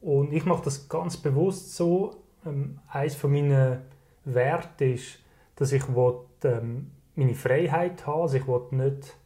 Und 0.00 0.32
ich 0.32 0.44
mache 0.44 0.64
das 0.64 0.88
ganz 0.88 1.16
bewusst 1.16 1.74
so. 1.74 2.22
Ähm, 2.46 2.78
eines 2.88 3.16
von 3.16 3.32
meinen 3.32 3.78
Werten 4.24 4.94
ist, 4.94 5.18
dass 5.56 5.72
ich 5.72 5.88
will, 5.88 6.20
ähm, 6.44 6.90
meine 7.16 7.34
Freiheit 7.34 8.06
habe. 8.06 8.22
Also 8.22 8.36
ich 8.36 8.46
will 8.46 8.62
nicht 8.70 9.16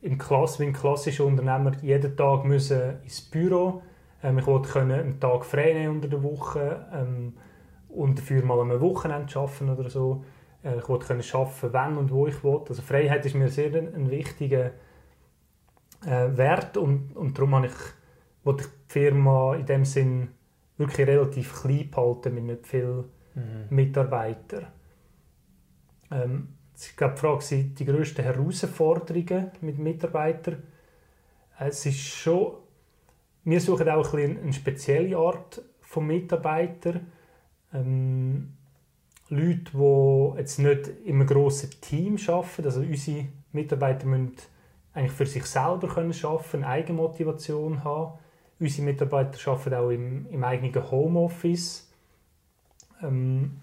im 0.00 0.16
Klass, 0.16 0.58
wie 0.58 0.64
ein 0.64 0.72
klassischer 0.72 1.26
Unternehmer 1.26 1.72
jeden 1.82 2.16
Tag 2.16 2.44
müssen 2.44 3.02
ins 3.02 3.20
Büro. 3.20 3.82
Ähm, 4.22 4.38
ich 4.38 4.44
können 4.44 4.92
einen 4.92 5.20
Tag 5.20 5.44
frei 5.44 5.74
nehmen 5.74 5.96
unter 5.96 6.08
der 6.08 6.22
Woche. 6.22 6.86
Ähm, 6.92 7.34
und 7.88 8.18
dafür 8.18 8.44
mal 8.44 8.60
am 8.60 8.80
Wochenende 8.80 9.38
arbeiten 9.38 9.70
oder 9.70 9.90
so. 9.90 10.24
Äh, 10.62 10.78
ich 10.78 10.88
wollte 10.88 11.06
können 11.06 11.22
arbeiten, 11.32 11.72
wenn 11.72 11.96
und 11.96 12.10
wo 12.10 12.26
ich 12.26 12.42
will. 12.44 12.60
Also 12.68 12.82
Freiheit 12.82 13.24
ist 13.26 13.34
mir 13.34 13.48
sehr 13.48 13.74
ein, 13.74 13.94
ein 13.94 14.10
wichtiger 14.10 14.72
äh, 16.04 16.36
Wert 16.36 16.76
und, 16.76 17.16
und 17.16 17.36
darum 17.36 17.54
habe 17.54 17.66
ich, 17.66 17.72
wollte 18.44 18.64
ich 18.64 18.68
die 18.68 18.92
Firma 18.92 19.54
in 19.56 19.66
dem 19.66 19.84
Sinn 19.84 20.28
wirklich 20.76 21.06
relativ 21.06 21.62
klein 21.62 21.90
behalten 21.90 22.34
mit 22.34 22.44
nicht 22.44 22.66
vielen 22.66 23.04
mhm. 23.34 23.66
Mitarbeitern. 23.70 24.66
Ähm, 26.10 26.48
ich 26.80 26.96
glaube, 26.96 27.14
die 27.14 27.20
Frage 27.20 27.42
sind 27.42 27.78
die 27.78 27.84
grössten 27.84 28.22
Herausforderungen 28.22 29.50
mit 29.60 29.78
Mitarbeitern. 29.78 30.62
Es 31.58 31.84
ist 31.86 31.98
schon, 31.98 32.52
wir 33.44 33.60
suchen 33.60 33.88
auch 33.88 34.14
ein 34.14 34.38
eine 34.38 34.52
spezielle 34.52 35.16
Art 35.16 35.60
von 35.80 36.06
Mitarbeitern. 36.06 37.10
Ähm, 37.72 38.54
Leute, 39.30 39.72
die 39.74 40.38
jetzt 40.38 40.58
nicht 40.58 40.88
in 41.04 41.16
einem 41.16 41.26
grossen 41.26 41.70
Team 41.80 42.16
arbeiten. 42.28 42.64
Also 42.64 42.80
unsere 42.80 43.26
Mitarbeiter 43.52 44.06
müssen 44.06 44.32
eigentlich 44.94 45.12
für 45.12 45.26
sich 45.26 45.44
selber 45.44 45.88
können 45.88 46.14
arbeiten, 46.22 46.64
Eigenmotivation 46.64 47.84
haben. 47.84 48.18
Unsere 48.58 48.84
Mitarbeiter 48.84 49.50
arbeiten 49.50 49.74
auch 49.74 49.90
im, 49.90 50.26
im 50.30 50.44
eigenen 50.44 50.90
Homeoffice. 50.90 51.88
Ähm, 53.02 53.60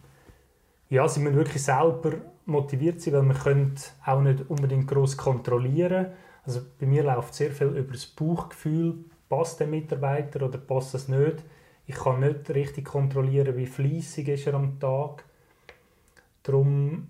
ja, 0.90 1.08
sie 1.08 1.20
müssen 1.20 1.36
wirklich 1.36 1.64
selber 1.64 2.14
motiviert 2.46 3.02
sein, 3.02 3.16
weil 3.16 3.24
man 3.24 3.38
können 3.38 3.76
auch 4.06 4.22
nicht 4.22 4.50
unbedingt 4.50 4.88
groß 4.88 5.18
kontrollieren. 5.18 6.08
Also 6.44 6.62
bei 6.80 6.86
mir 6.86 7.04
läuft 7.04 7.34
sehr 7.34 7.52
viel 7.52 7.68
über 7.68 7.94
das 7.94 8.06
Bauchgefühl, 8.06 9.04
passt 9.28 9.60
der 9.60 9.68
Mitarbeiter 9.68 10.46
oder 10.46 10.60
passt 10.60 10.94
das 10.94 11.08
nicht. 11.08 11.44
Ich 11.88 11.96
kann 11.96 12.20
nicht 12.20 12.50
richtig 12.50 12.86
kontrollieren, 12.86 13.56
wie 13.58 13.68
fließig 13.68 14.28
ist 14.28 14.48
er 14.48 14.56
am 14.56 14.80
Tag. 14.80 15.24
Darum, 16.44 17.10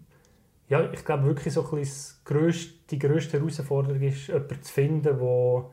ja, 0.68 0.92
ich 0.92 1.06
glaube 1.06 1.26
wirklich 1.26 1.54
so 1.54 1.62
ein 1.62 1.88
grösste, 2.26 2.74
die 2.90 3.00
grösste 3.00 3.38
Herausforderung 3.38 4.02
ist, 4.02 4.28
jemanden 4.28 4.62
zu 4.62 4.74
finden, 4.74 5.04
der 5.04 5.66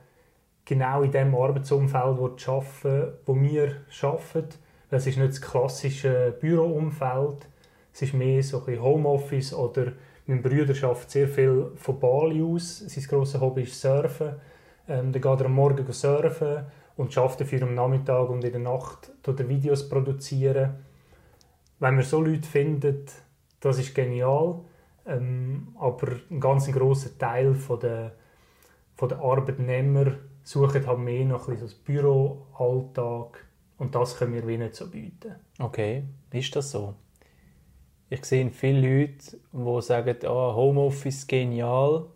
genau 0.64 1.02
in 1.02 1.10
dem 1.10 1.34
Arbeitsumfeld 1.34 2.18
arbeiten 2.18 2.72
will, 2.82 3.18
wo 3.26 3.34
wir 3.34 3.76
arbeiten. 4.02 4.48
Es 4.90 5.06
ist 5.06 5.16
nicht 5.16 5.30
das 5.30 5.40
klassische 5.40 6.36
Büroumfeld, 6.38 7.48
es 7.94 8.02
ist 8.02 8.14
mehr 8.14 8.42
so 8.42 8.64
ein 8.66 8.80
Homeoffice 8.80 9.54
oder 9.54 9.92
mein 10.26 10.42
Bruder 10.42 10.74
arbeitet 10.88 11.10
sehr 11.10 11.28
viel 11.28 11.72
von 11.76 11.98
Bali 11.98 12.42
aus. 12.42 12.78
Sein 12.78 13.04
grosses 13.04 13.40
Hobby 13.40 13.62
ist 13.62 13.80
Surfen. 13.80 14.34
Ähm, 14.88 15.12
dann 15.12 15.22
geht 15.22 15.40
er 15.40 15.46
am 15.46 15.54
Morgen 15.54 15.90
surfen 15.92 16.64
und 16.96 17.16
arbeitet 17.16 17.42
dafür 17.42 17.62
am 17.62 17.74
Nachmittag 17.74 18.28
und 18.28 18.44
in 18.44 18.52
der 18.52 18.60
Nacht 18.60 19.10
Videos 19.48 19.88
produzieren. 19.88 20.74
Wenn 21.78 21.96
wir 21.96 22.04
so 22.04 22.20
Leute 22.20 22.48
finden, 22.48 23.04
das 23.60 23.78
ist 23.78 23.94
genial. 23.94 24.60
Ähm, 25.04 25.74
aber 25.78 26.08
ein 26.30 26.40
ganz 26.40 26.70
grosser 26.70 27.16
Teil 27.18 27.54
von 27.54 27.80
der, 27.80 28.12
von 28.94 29.08
der 29.08 29.18
Arbeitnehmer 29.18 30.12
suchen 30.44 30.86
halt 30.86 30.98
mehr 30.98 31.24
nach 31.24 31.48
das 31.48 31.74
Büroalltag 31.74 33.44
und 33.78 33.94
das 33.94 34.16
können 34.16 34.34
wir 34.34 34.46
wie 34.46 34.58
nicht 34.58 34.76
so 34.76 34.88
bieten. 34.88 35.34
Okay, 35.58 36.04
ist 36.30 36.54
das 36.54 36.70
so? 36.70 36.94
Ich 38.10 38.24
sehe 38.24 38.50
viele 38.50 38.80
Leute, 38.80 39.38
die 39.52 39.82
sagen, 39.82 40.16
oh, 40.24 40.54
Homeoffice 40.54 41.26
genial, 41.26 42.06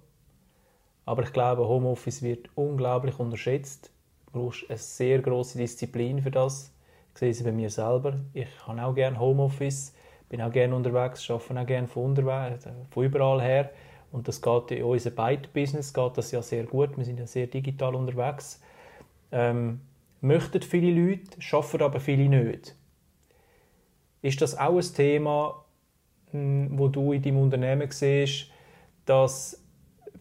aber 1.07 1.23
ich 1.23 1.33
glaube, 1.33 1.67
Homeoffice 1.67 2.23
wird 2.23 2.51
unglaublich 2.55 3.19
unterschätzt. 3.19 3.91
Brauchst 4.37 4.69
eine 4.69 4.77
sehr 4.77 5.23
große 5.23 5.57
Disziplin 5.57 6.21
für 6.21 6.31
das. 6.31 6.71
Ich 7.15 7.19
sehe 7.21 7.31
es 7.31 7.43
bei 7.43 7.53
mir 7.53 7.71
selber. 7.71 8.21
Ich 8.35 8.47
habe 8.67 8.85
auch 8.85 8.95
gerne 8.95 9.19
Homeoffice, 9.19 9.95
bin 10.29 10.43
auch 10.43 10.53
gerne 10.53 10.77
unterwegs, 10.77 11.31
arbeite 11.31 11.59
auch 11.59 11.67
gerne 11.67 11.89
von, 11.89 12.15
von 12.91 13.05
überall 13.05 13.41
her. 13.41 13.71
Und 14.13 14.29
das 14.29 14.43
geht 14.43 14.73
in 14.73 14.85
unserem 14.85 15.15
beiden 15.17 15.51
Business 15.55 15.95
geht 15.95 16.19
das 16.19 16.33
ja 16.33 16.43
sehr 16.43 16.65
gut. 16.65 16.99
Wir 16.99 17.07
sind 17.07 17.19
ja 17.19 17.27
sehr 17.27 17.47
digital 17.47 17.95
unterwegs. 17.95 18.61
Ähm, 19.33 19.81
möchten 20.21 20.61
viele 20.61 20.93
Leute, 20.93 21.41
schaffen 21.41 21.81
aber 21.81 21.99
viele 21.99 22.29
nicht. 22.29 22.77
Ist 24.21 24.43
das 24.43 24.59
auch 24.59 24.77
ein 24.77 24.95
Thema, 24.95 25.65
wo 26.33 26.89
du 26.89 27.13
in 27.13 27.23
deinem 27.23 27.39
Unternehmen 27.39 27.91
siehst, 27.91 28.51
dass 29.07 29.65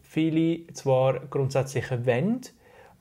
viele 0.00 0.66
zwar 0.68 1.20
grundsätzlich 1.26 1.90
wollen, 1.90 2.40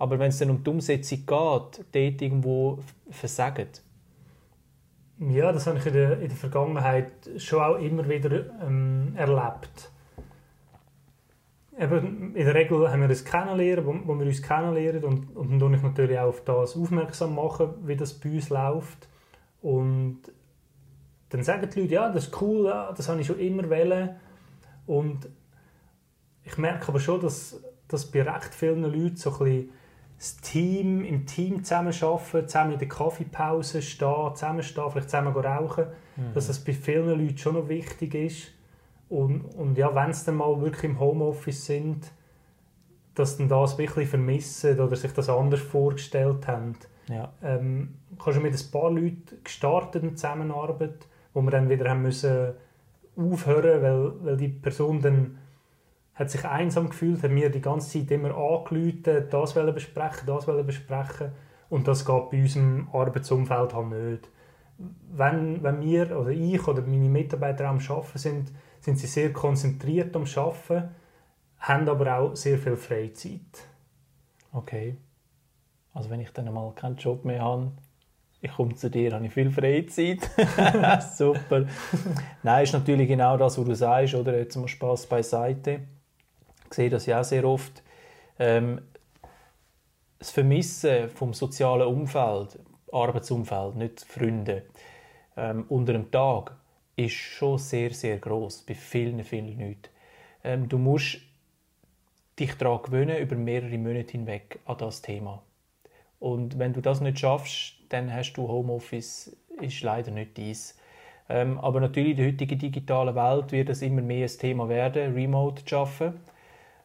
aber 0.06 0.20
wenn 0.20 0.30
es 0.30 0.38
dann 0.38 0.52
um 0.52 0.64
die 0.64 0.70
Umsetzung 0.70 1.18
geht, 1.18 1.28
dort 1.28 2.22
irgendwo 2.22 2.78
versagen? 3.10 3.70
Ja, 5.18 5.52
das 5.52 5.66
habe 5.66 5.80
ich 5.80 5.86
in 5.88 5.94
der, 5.94 6.20
in 6.20 6.28
der 6.28 6.38
Vergangenheit 6.38 7.12
schon 7.38 7.60
auch 7.60 7.78
immer 7.78 8.08
wieder 8.08 8.46
ähm, 8.62 9.14
erlebt. 9.16 9.90
Eben, 11.80 12.36
in 12.36 12.46
der 12.46 12.54
Regel 12.54 12.90
haben 12.90 13.02
wir 13.02 13.10
ein 13.10 13.26
Kennenlernen, 13.26 13.86
wo, 13.86 13.96
wo 14.06 14.20
wir 14.20 14.28
uns 14.28 14.44
kennenlernen 14.44 15.04
und, 15.04 15.36
und 15.36 15.60
dann 15.60 15.72
mache 15.72 15.78
ich 15.78 15.84
natürlich 15.84 16.20
auch 16.20 16.28
auf 16.28 16.44
das 16.44 16.78
aufmerksam 16.78 17.34
machen, 17.34 17.74
wie 17.84 17.96
das 17.96 18.14
bei 18.14 18.30
uns 18.30 18.50
läuft. 18.50 19.10
Und 19.64 20.20
dann 21.30 21.44
sagen 21.44 21.68
die 21.74 21.82
Leute, 21.82 21.94
ja, 21.94 22.12
das 22.12 22.28
ist 22.28 22.42
cool, 22.42 22.68
ja, 22.68 22.94
das 22.94 23.10
habe 23.10 23.22
ich 23.22 23.28
schon 23.28 23.40
immer 23.40 23.68
wollen. 23.72 24.12
Und 24.86 25.28
ich 26.44 26.58
merke 26.60 26.90
aber 26.90 27.00
schon, 27.00 27.22
dass, 27.22 27.60
dass 27.88 28.06
bei 28.06 28.22
recht 28.22 28.54
vielen 28.54 28.84
Leuten 28.84 29.16
so 29.16 29.32
ein 29.32 29.40
bisschen 29.40 29.70
das 30.18 30.38
Team, 30.38 31.04
im 31.04 31.26
Team 31.26 31.64
zusammenarbeiten, 31.64 32.48
zusammen 32.48 32.74
in 32.74 32.80
der 32.80 32.88
Kaffeepause 32.88 33.82
stehen, 33.82 34.36
zusammenstehen, 34.36 34.92
vielleicht 34.92 35.10
zusammen 35.10 35.34
rauchen, 35.34 35.86
mhm. 36.16 36.34
dass 36.34 36.48
das 36.48 36.60
bei 36.60 36.74
vielen 36.74 37.20
Leuten 37.20 37.38
schon 37.38 37.56
noch 37.56 37.68
wichtig 37.68 38.16
ist. 38.16 38.52
Und, 39.10 39.42
und 39.56 39.78
ja, 39.78 39.94
wenn 39.94 40.14
sie 40.14 40.26
dann 40.26 40.36
mal 40.36 40.60
wirklich 40.62 40.86
im 40.86 41.00
Homeoffice 41.00 41.66
sind, 41.66 42.12
dass 43.14 43.38
dann 43.38 43.48
das 43.48 43.78
wirklich 43.78 44.10
vermissen 44.10 44.80
oder 44.80 44.96
sich 44.96 45.12
das 45.14 45.30
anders 45.30 45.62
vorgestellt 45.62 46.48
haben. 46.48 46.76
Ja. 47.08 47.32
Ähm, 47.44 47.96
ich 48.14 48.20
habe 48.22 48.34
schon 48.34 48.44
mit 48.44 48.54
ein 48.54 48.72
paar 48.72 48.92
Leuten 48.92 49.44
gestartet 49.44 50.04
in 50.04 50.18
Zusammenarbeit 50.18 51.08
wo 51.36 51.42
wir 51.42 51.52
dann 51.52 51.70
wieder 51.70 51.90
haben 51.90 52.02
müssen 52.02 52.54
aufhören, 53.16 53.82
weil, 53.82 54.26
weil 54.26 54.38
die 54.38 54.48
Person 54.48 55.02
dann 55.02 55.38
hat 56.16 56.32
sich 56.32 56.46
einsam 56.46 56.90
gefühlt, 56.90 57.22
hat 57.22 57.32
mir 57.32 57.50
die 57.50 57.62
ganze 57.62 58.00
Zeit 58.00 58.10
immer 58.10 58.36
angerufen, 58.36 59.28
das 59.30 59.56
wollen 59.56 59.74
besprechen, 59.74 60.26
das 60.26 60.48
wollen 60.48 60.66
besprechen 60.66 61.32
und 61.70 61.88
das 61.88 62.06
geht 62.06 62.30
bei 62.30 62.42
unserem 62.42 62.88
Arbeitsumfeld 62.92 63.74
halt 63.74 63.90
nicht. 63.90 64.30
Wenn, 65.12 65.62
wenn 65.62 65.82
wir 65.82 66.18
oder 66.18 66.30
ich 66.30 66.68
oder 66.68 66.82
meine 66.82 67.10
Mitarbeiter 67.10 67.68
am 67.68 67.80
Arbeiten 67.80 68.18
sind, 68.18 68.52
sind 68.80 68.98
sie 68.98 69.08
sehr 69.08 69.34
konzentriert 69.34 70.16
am 70.16 70.24
Arbeiten, 70.24 70.90
haben 71.60 71.90
aber 71.90 72.18
auch 72.18 72.36
sehr 72.36 72.58
viel 72.58 72.76
Freizeit. 72.76 73.68
Okay. 74.52 74.98
Also 75.94 76.10
wenn 76.10 76.20
ich 76.20 76.32
dann 76.32 76.54
mal 76.54 76.72
keinen 76.76 76.98
Job 76.98 77.26
mehr 77.26 77.42
habe, 77.42 77.72
ich 78.42 78.52
komme 78.52 78.76
zu 78.76 78.90
dir, 78.90 79.14
habe 79.14 79.26
ich 79.26 79.34
viel 79.34 79.50
Freizeit. 79.50 80.30
Super. 81.16 81.66
Nein, 82.44 82.64
ist 82.64 82.74
natürlich 82.74 83.08
genau 83.08 83.38
das, 83.38 83.58
was 83.58 83.66
du 83.66 83.76
sagst, 83.76 84.14
oder? 84.14 84.38
Jetzt 84.38 84.56
mal 84.56 84.68
Spaß 84.68 85.08
beiseite. 85.08 85.80
Sehe 86.70 86.90
das 86.90 87.06
ja 87.06 87.22
auch 87.22 87.24
sehr 87.24 87.46
oft. 87.46 87.84
Ähm, 88.40 88.82
das 90.20 90.32
Vermissen 90.32 91.10
vom 91.10 91.34
sozialen 91.34 91.88
Umfeld, 91.88 92.60
Arbeitsumfeld, 92.92 93.76
nicht 93.76 94.06
Freunde, 94.06 94.64
ähm, 95.38 95.66
unter 95.70 95.94
einem 95.94 96.10
Tag, 96.12 96.56
ist 96.96 97.14
schon 97.14 97.58
sehr, 97.58 97.94
sehr 97.94 98.18
groß 98.18 98.64
bei 98.64 98.74
vielen, 98.76 99.24
vielen 99.24 99.60
Leuten. 99.60 99.90
Ähm, 100.44 100.70
du 100.70 100.78
musst 100.78 101.20
dich 102.40 102.54
daran 102.56 102.82
gewöhnen, 102.84 103.18
über 103.18 103.36
mehrere 103.36 103.78
Monate 103.78 104.12
hinweg 104.12 104.60
an 104.66 104.78
das 104.78 105.02
Thema. 105.02 105.42
Und 106.20 106.58
wenn 106.58 106.74
du 106.74 106.82
das 106.82 107.02
nicht 107.02 107.20
schaffst, 107.20 107.76
dann 107.90 108.14
hast 108.14 108.34
du 108.34 108.48
Homeoffice, 108.48 109.36
ist 109.62 109.82
leider 109.82 110.12
nicht 110.12 110.38
dies. 110.38 110.78
Ähm, 111.28 111.60
aber 111.60 111.80
natürlich 111.80 112.12
in 112.12 112.18
der 112.18 112.28
heutigen 112.28 112.60
digitalen 112.60 113.16
Welt 113.16 113.52
wird 113.52 113.70
es 113.70 113.82
immer 113.82 114.02
mehr 114.02 114.28
ein 114.28 114.38
Thema 114.38 114.70
werden, 114.70 115.14
remote 115.14 115.66
zu 115.66 115.78
arbeiten. 115.78 116.20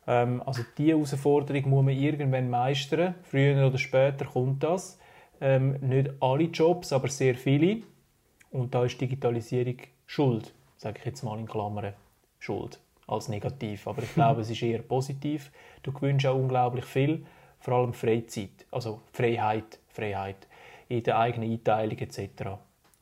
Ähm, 0.07 0.43
also 0.45 0.63
diese 0.77 0.91
Herausforderung 0.91 1.69
muss 1.69 1.85
man 1.85 1.95
irgendwann 1.95 2.51
meistern. 2.51 3.15
Früher 3.23 3.67
oder 3.67 3.79
später 3.79 4.25
kommt 4.25 4.63
das. 4.63 4.99
Ähm, 5.41 5.77
nicht 5.81 6.11
alle 6.21 6.45
Jobs, 6.45 6.93
aber 6.93 7.09
sehr 7.09 7.35
viele. 7.35 7.83
Und 8.51 8.75
da 8.75 8.85
ist 8.85 9.01
Digitalisierung 9.01 9.77
Schuld, 10.07 10.53
sage 10.77 10.99
ich 10.99 11.07
jetzt 11.07 11.23
mal 11.23 11.39
in 11.39 11.47
Klammern. 11.47 11.95
Schuld 12.39 12.81
als 13.07 13.29
negativ. 13.29 13.87
Aber 13.87 14.03
ich 14.03 14.15
glaube, 14.15 14.41
es 14.43 14.51
ist 14.51 14.63
eher 14.63 14.83
positiv. 14.83 15.51
Du 15.83 15.93
gewünscht 15.93 16.27
auch 16.27 16.37
unglaublich 16.37 16.85
viel, 16.85 17.25
vor 17.61 17.75
allem 17.75 17.93
Freizeit, 17.93 18.67
also 18.71 19.01
Freiheit, 19.13 19.79
Freiheit 19.89 20.49
in 20.89 21.03
der 21.03 21.19
eigenen 21.19 21.53
Einteilung 21.53 21.99
etc. 21.99 22.19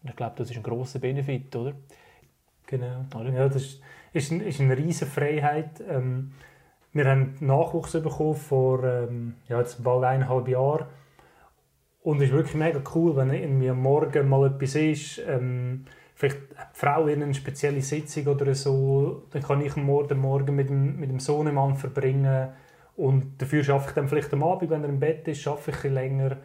Und 0.02 0.10
ich 0.10 0.16
glaube, 0.16 0.34
das 0.36 0.50
ist 0.50 0.56
ein 0.56 0.62
großer 0.62 0.98
Benefit, 0.98 1.54
oder? 1.56 1.72
Genau. 2.66 3.04
Oder? 3.14 3.32
Ja, 3.32 3.48
das 3.48 3.62
ist, 3.62 3.80
ist, 4.12 4.30
ein, 4.30 4.40
ist 4.40 4.60
eine 4.60 4.76
riesige 4.76 5.10
Freiheit. 5.10 5.82
Ähm, 5.88 6.32
wir 6.92 7.06
haben 7.06 7.36
Nachwuchs 7.40 7.92
bekommen 7.92 8.34
vor 8.34 8.84
ähm, 8.84 9.34
ja, 9.48 9.58
jetzt 9.58 9.82
bald 9.82 10.04
eineinhalb 10.04 10.48
Jahren. 10.48 10.86
Und 12.02 12.18
es 12.18 12.28
ist 12.28 12.32
wirklich 12.32 12.54
mega 12.54 12.80
cool, 12.94 13.16
wenn 13.16 13.30
irgendwie 13.30 13.70
am 13.70 13.82
Morgen 13.82 14.28
mal 14.28 14.46
etwas 14.46 14.74
ist. 14.74 15.20
Ähm, 15.26 15.84
vielleicht 16.14 16.38
hat 16.56 16.74
die 16.74 16.78
Frau 16.78 17.04
eine 17.04 17.34
spezielle 17.34 17.82
Sitzung 17.82 18.26
oder 18.26 18.54
so, 18.54 19.24
dann 19.30 19.42
kann 19.42 19.60
ich 19.60 19.76
morgen 19.76 20.18
Morgen 20.18 20.56
mit 20.56 20.68
dem, 20.68 20.98
mit 20.98 21.10
dem 21.10 21.20
Sohnemann 21.20 21.76
verbringen 21.76 22.48
und 22.96 23.40
dafür 23.40 23.62
schaffe 23.62 23.90
ich 23.90 23.94
dann 23.94 24.08
vielleicht 24.08 24.32
am 24.32 24.42
Abend, 24.42 24.70
wenn 24.70 24.82
er 24.82 24.88
im 24.88 24.98
Bett 24.98 25.28
ist, 25.28 25.40
schaffe 25.40 25.70
ich 25.70 25.84
ein 25.84 25.94
länger 25.94 26.38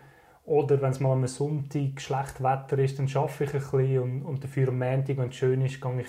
oder 0.45 0.79
wenn 0.79 0.91
es 0.91 0.99
mal 0.99 1.13
am 1.13 1.25
Sonntag 1.25 1.99
schlecht 1.99 2.43
Wetter 2.43 2.77
ist, 2.77 2.99
dann 2.99 3.07
schaffe 3.07 3.45
ich 3.45 3.53
ein 3.55 3.61
bisschen 3.61 3.99
und, 3.99 4.21
und 4.21 4.43
dafür 4.43 4.67
am 4.67 4.77
Montag, 4.77 5.17
wenn 5.17 5.29
es 5.29 5.35
schön 5.35 5.61
ist, 5.61 5.81
gehe 5.81 6.01
ich, 6.01 6.07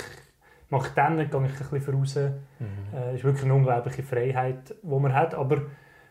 mache 0.70 0.88
ich 0.88 0.94
dann, 0.94 1.16
gehe 1.16 1.24
ich 1.26 1.32
ein 1.32 1.48
bisschen 1.70 1.94
raus. 1.94 2.16
Mhm. 2.16 2.96
Äh, 2.96 3.10
es 3.10 3.14
ist 3.16 3.24
wirklich 3.24 3.44
eine 3.44 3.54
unglaubliche 3.54 4.02
Freiheit, 4.02 4.74
die 4.82 4.98
man 4.98 5.14
hat, 5.14 5.34
aber 5.34 5.62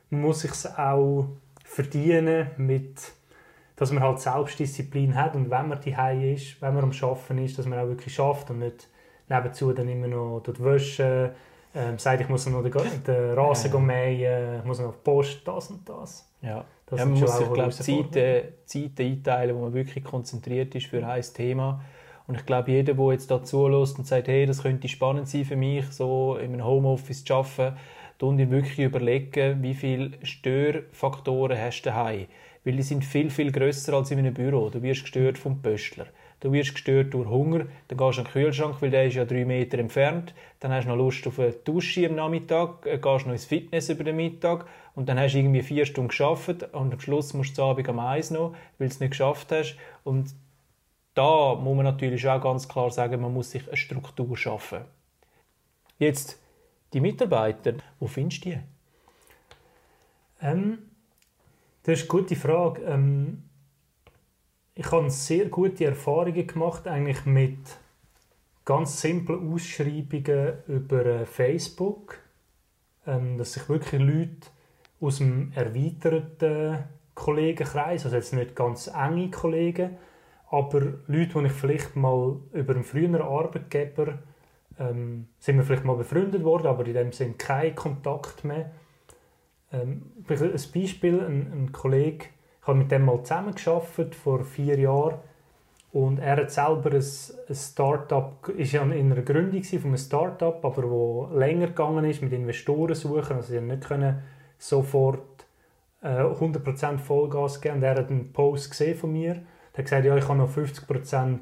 man 0.10 0.22
muss 0.22 0.42
sich 0.42 0.52
auch 0.78 1.28
verdienen 1.64 2.48
mit 2.58 3.14
dass 3.76 3.92
man 3.92 4.04
halt 4.04 4.20
Selbstdisziplin 4.20 5.16
hat 5.16 5.36
und 5.36 5.50
wenn 5.50 5.68
man 5.68 5.80
die 5.82 6.34
ist, 6.34 6.62
wenn 6.62 6.74
man 6.76 6.84
am 6.84 6.94
Schaffen 6.94 7.38
ist, 7.40 7.58
dass 7.58 7.66
man 7.66 7.80
auch 7.80 7.88
wirklich 7.88 8.14
schafft 8.14 8.50
und 8.50 8.60
nicht 8.60 8.88
nebenzu 9.30 9.74
dann 9.74 9.88
immer 9.88 10.08
noch 10.08 10.42
dort 10.42 10.64
waschen, 10.64 11.32
ähm, 11.76 11.98
sagt, 11.98 12.22
ich 12.22 12.30
muss 12.30 12.48
noch 12.48 12.62
den, 12.62 12.72
den 12.72 13.34
Rasen 13.34 13.74
ja. 13.74 13.80
mähen, 13.80 14.60
ich 14.60 14.66
muss 14.66 14.80
noch 14.80 14.90
auf 14.90 14.98
die 14.98 15.04
Post, 15.04 15.42
das 15.48 15.72
und 15.72 15.90
das. 15.90 16.30
Ja, 16.42 16.66
das 16.86 17.00
ja 17.00 17.06
man 17.06 17.20
muss 17.20 17.38
sich 17.38 17.54
glaube 17.54 17.72
Zeiten, 17.72 18.54
Zeiten 18.66 19.02
einteilen, 19.02 19.56
wo 19.56 19.62
man 19.62 19.74
wirklich 19.74 20.04
konzentriert 20.04 20.76
ist 20.76 20.86
für 20.88 21.06
ein 21.06 21.22
Thema. 21.22 21.82
Und 22.28 22.36
ich 22.36 22.46
glaube, 22.46 22.72
jeder, 22.72 22.94
der 22.94 23.12
jetzt 23.12 23.30
da 23.30 23.44
zulässt 23.44 23.98
und 23.98 24.08
sagt, 24.08 24.28
hey, 24.28 24.46
das 24.46 24.64
könnte 24.64 24.88
spannend 24.88 25.28
sein 25.28 25.46
für 25.46 25.56
mich, 25.56 25.86
so 25.92 26.38
in 26.38 26.54
einem 26.54 26.66
Homeoffice 26.66 27.24
zu 27.24 27.34
arbeiten, 27.34 27.78
und 28.22 28.38
wirklich 28.52 28.80
überlegen, 28.80 29.62
wie 29.62 29.74
viele 29.74 30.12
Störfaktoren 30.24 31.58
hast 31.58 31.82
du 31.82 31.90
daheim 31.90 32.28
weil 32.64 32.76
die 32.76 32.84
sind 32.84 33.04
viel, 33.04 33.30
viel 33.30 33.52
grösser 33.52 33.94
als 33.94 34.12
in 34.12 34.20
einem 34.20 34.34
Büro. 34.34 34.70
Du 34.70 34.82
wirst 34.82 35.02
gestört 35.02 35.38
vom 35.38 35.62
Pöstler. 35.62 36.08
Du 36.40 36.52
wirst 36.52 36.74
gestört 36.74 37.14
durch 37.14 37.30
Hunger, 37.30 37.66
dann 37.88 37.98
gehst 37.98 38.18
du 38.18 38.22
an 38.22 38.28
den 38.28 38.34
Kühlschrank, 38.34 38.82
weil 38.82 38.90
der 38.90 39.06
ist 39.06 39.16
ja 39.16 39.24
drei 39.24 39.46
Meter 39.46 39.80
entfernt. 39.80 40.34
Dann 40.60 40.74
hast 40.74 40.86
du 40.86 40.90
noch 40.90 40.98
Lust 40.98 41.26
auf 41.26 41.40
eine 41.40 41.54
Dusche 41.54 42.06
am 42.08 42.16
Nachmittag, 42.16 42.86
äh, 42.86 42.98
gehst 42.98 43.26
noch 43.26 43.32
ins 43.32 43.46
Fitness 43.46 43.88
über 43.88 44.04
den 44.04 44.18
Mittag 44.18 44.66
und 44.94 45.08
dann 45.08 45.18
hast 45.18 45.34
du 45.34 45.38
irgendwie 45.38 45.62
vier 45.62 45.86
Stunden 45.86 46.10
geschafft 46.10 46.64
und 46.74 46.94
am 46.94 47.00
Schluss 47.00 47.34
musst 47.34 47.58
du 47.58 47.64
Abend 47.64 47.88
am 47.88 48.00
Eis 48.00 48.30
noch, 48.30 48.52
weil 48.78 48.90
du 48.90 48.94
es 48.94 49.00
nicht 49.00 49.12
geschafft 49.12 49.54
hast. 49.54 49.78
Und 50.04 50.36
da 51.14 51.56
muss 51.56 51.76
man 51.76 51.86
natürlich 51.86 52.28
auch 52.28 52.42
ganz 52.42 52.68
klar 52.68 52.90
sagen, 52.92 53.22
man 53.22 53.34
muss 53.34 53.52
sich 53.52 53.68
eine 53.68 53.78
Struktur 53.78 54.36
schaffen. 54.36 54.86
Jetzt 56.00 56.40
die 56.94 57.02
Mitarbeiter, 57.02 57.74
wo 58.00 58.08
findest 58.08 58.46
du 58.46 58.50
die? 58.50 58.60
Ähm, 60.42 60.80
das 61.84 62.00
ist 62.00 62.12
eine 62.12 62.22
gute 62.22 62.36
Frage. 62.36 62.82
Ähm, 62.84 63.44
ich 64.76 64.92
habe 64.92 65.10
sehr 65.10 65.46
gute 65.46 65.86
Erfahrungen 65.86 66.48
gemacht 66.48 66.88
eigentlich 66.88 67.26
mit 67.26 67.60
ganz 68.66 69.02
simplen 69.02 69.54
Ausschreibungen 69.54 70.64
über 70.68 71.06
äh, 71.06 71.26
Facebook, 71.26 72.18
ähm, 73.06 73.38
dass 73.38 73.54
sich 73.54 73.70
wirklich 73.70 74.02
Leute 74.02 74.48
aus 75.00 75.18
dem 75.18 75.52
erweiterten 75.54 76.86
Kollegenkreis, 77.14 78.06
also 78.06 78.16
jetzt 78.16 78.34
nicht 78.34 78.56
ganz 78.56 78.88
enge 78.88 79.30
Kollegen, 79.30 79.98
aber 80.54 80.82
Leute, 81.08 81.40
die 81.40 81.46
ich 81.48 81.52
vielleicht 81.52 81.96
mal 81.96 82.36
über 82.52 82.76
einen 82.76 82.84
früheren 82.84 83.24
Arbeitgeber 83.24 84.20
ähm, 84.78 85.28
sind 85.40 85.58
wir 85.58 85.64
vielleicht 85.64 85.84
mal 85.84 85.96
befreundet 85.96 86.44
worden, 86.44 86.68
aber 86.68 86.86
in 86.86 86.94
dem 86.94 87.12
Sinne 87.12 87.34
kein 87.34 87.74
Kontakt 87.74 88.44
mehr. 88.44 88.70
Ähm, 89.72 90.04
ein 90.30 90.52
Beispiel, 90.74 91.20
ein, 91.22 91.52
ein 91.52 91.72
Kollege, 91.72 92.26
ich 92.62 92.68
habe 92.68 92.78
mit 92.78 92.92
dem 92.92 93.04
mal 93.04 93.24
zusammengearbeitet 93.24 94.14
vor 94.14 94.44
vier 94.44 94.78
Jahren 94.78 95.18
und 95.92 96.20
er 96.20 96.38
hat 96.38 96.52
selber 96.52 96.92
ein, 96.92 97.04
ein 97.50 97.56
Start-up, 97.56 98.50
ist 98.50 98.74
ja 98.74 98.84
in 98.84 99.12
einer 99.12 99.24
Gründung 99.24 99.64
von 99.64 99.86
einem 99.86 99.98
Start-up, 99.98 100.64
aber 100.64 100.88
wo 100.88 101.30
länger 101.34 101.68
gegangen 101.68 102.06
ist, 102.06 102.22
mit 102.22 102.32
Investoren 102.32 102.94
suchen, 102.94 103.38
also 103.38 103.54
sie 103.54 103.60
nicht 103.60 103.86
können 103.86 104.22
sofort 104.60 105.48
äh, 106.04 106.10
100% 106.10 107.00
Vollgas 107.00 107.60
geben. 107.60 107.78
Und 107.78 107.84
er 107.84 107.96
hat 107.96 108.10
einen 108.12 108.32
Post 108.32 108.70
gesehen 108.70 108.96
von 108.96 109.12
mir, 109.12 109.42
der 109.74 109.80
hat 109.80 109.86
gesagt, 109.86 110.06
ja, 110.06 110.16
ich 110.16 110.28
habe 110.28 110.38
noch 110.38 110.52
50% 110.56 111.40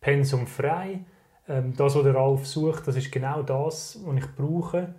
Pensum 0.00 0.46
frei, 0.46 1.00
ähm, 1.48 1.74
das, 1.76 1.94
was 1.94 2.02
der 2.02 2.14
Ralf 2.14 2.46
sucht, 2.46 2.86
das 2.88 2.96
ist 2.96 3.12
genau 3.12 3.42
das, 3.42 3.98
was 4.04 4.16
ich 4.16 4.34
brauche. 4.34 4.94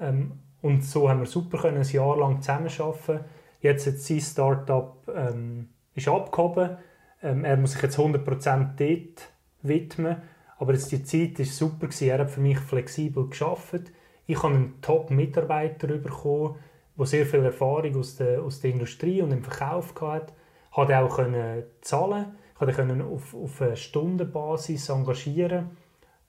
Ähm, 0.00 0.32
und 0.60 0.84
so 0.84 1.08
haben 1.08 1.20
wir 1.20 1.26
super 1.26 1.58
können, 1.58 1.78
ein 1.78 1.88
Jahr 1.88 2.16
lang 2.16 2.42
zusammenarbeiten. 2.42 3.24
Jetzt 3.60 3.86
hat 3.86 3.98
sein 3.98 4.20
Startup 4.20 4.96
ähm, 5.14 5.68
ist 5.94 6.08
abgehoben. 6.08 6.78
Ähm, 7.22 7.44
er 7.44 7.56
muss 7.56 7.72
sich 7.72 7.82
jetzt 7.82 7.98
100% 7.98 8.76
dort 8.76 9.32
widmen. 9.62 10.16
Aber 10.58 10.72
jetzt 10.72 10.90
die 10.90 11.04
Zeit 11.04 11.38
war 11.38 11.46
super. 11.46 11.88
Er 12.00 12.18
hat 12.18 12.30
für 12.30 12.40
mich 12.40 12.58
flexibel 12.58 13.28
geschafft. 13.28 13.92
Ich 14.26 14.42
habe 14.42 14.54
einen 14.54 14.80
Top-Mitarbeiter 14.80 15.88
bekommen, 15.88 16.56
der 16.96 17.06
sehr 17.06 17.26
viel 17.26 17.44
Erfahrung 17.44 17.96
aus 17.96 18.16
der, 18.16 18.42
aus 18.42 18.60
der 18.60 18.72
Industrie 18.72 19.22
und 19.22 19.30
im 19.32 19.44
Verkauf 19.44 19.94
hatte. 20.00 20.32
Hat 20.78 20.92
auch 20.92 21.16
können 21.16 21.64
zahlen. 21.80 22.26
Ich 22.60 22.76
konnte 22.76 23.04
auf, 23.04 23.34
auf 23.34 23.62
eine 23.62 23.76
Stundenbasis 23.76 24.88
engagieren. 24.88 25.70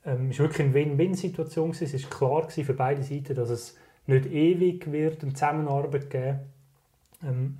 Ähm, 0.05 0.29
es 0.31 0.39
war 0.39 0.45
wirklich 0.47 0.65
eine 0.65 0.73
Win-Win-Situation. 0.73 1.71
Es 1.71 1.93
war 1.93 2.09
klar 2.09 2.49
für 2.49 2.73
beide 2.73 3.03
Seiten, 3.03 3.35
dass 3.35 3.49
es 3.49 3.77
nicht 4.07 4.25
ewig 4.25 4.91
wird 4.91 5.23
eine 5.23 5.33
Zusammenarbeit 5.33 6.09
geben. 6.09 6.39
Ähm, 7.23 7.59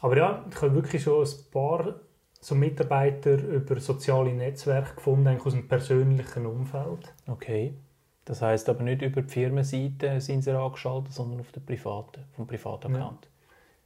aber 0.00 0.16
ja, 0.16 0.44
ich 0.50 0.60
habe 0.60 0.74
wirklich 0.74 1.02
schon 1.02 1.24
ein 1.24 1.50
paar 1.50 1.94
so 2.40 2.54
Mitarbeiter 2.56 3.34
über 3.34 3.78
soziale 3.80 4.34
Netzwerke 4.34 4.96
gefunden, 4.96 5.28
eigentlich 5.28 5.46
aus 5.46 5.52
dem 5.52 5.68
persönlichen 5.68 6.44
Umfeld. 6.44 7.14
Okay. 7.26 7.74
Das 8.24 8.42
heißt 8.42 8.68
aber 8.68 8.82
nicht 8.82 9.02
über 9.02 9.22
die 9.22 9.28
Firmenseite 9.28 10.20
sind 10.20 10.42
sie 10.42 10.56
angeschaltet, 10.56 11.12
sondern 11.12 11.40
auf 11.40 11.52
der 11.52 11.60
privaten, 11.60 12.24
vom 12.36 12.46
privaten 12.46 12.94
Account. 12.94 13.24
Ja. 13.24 13.31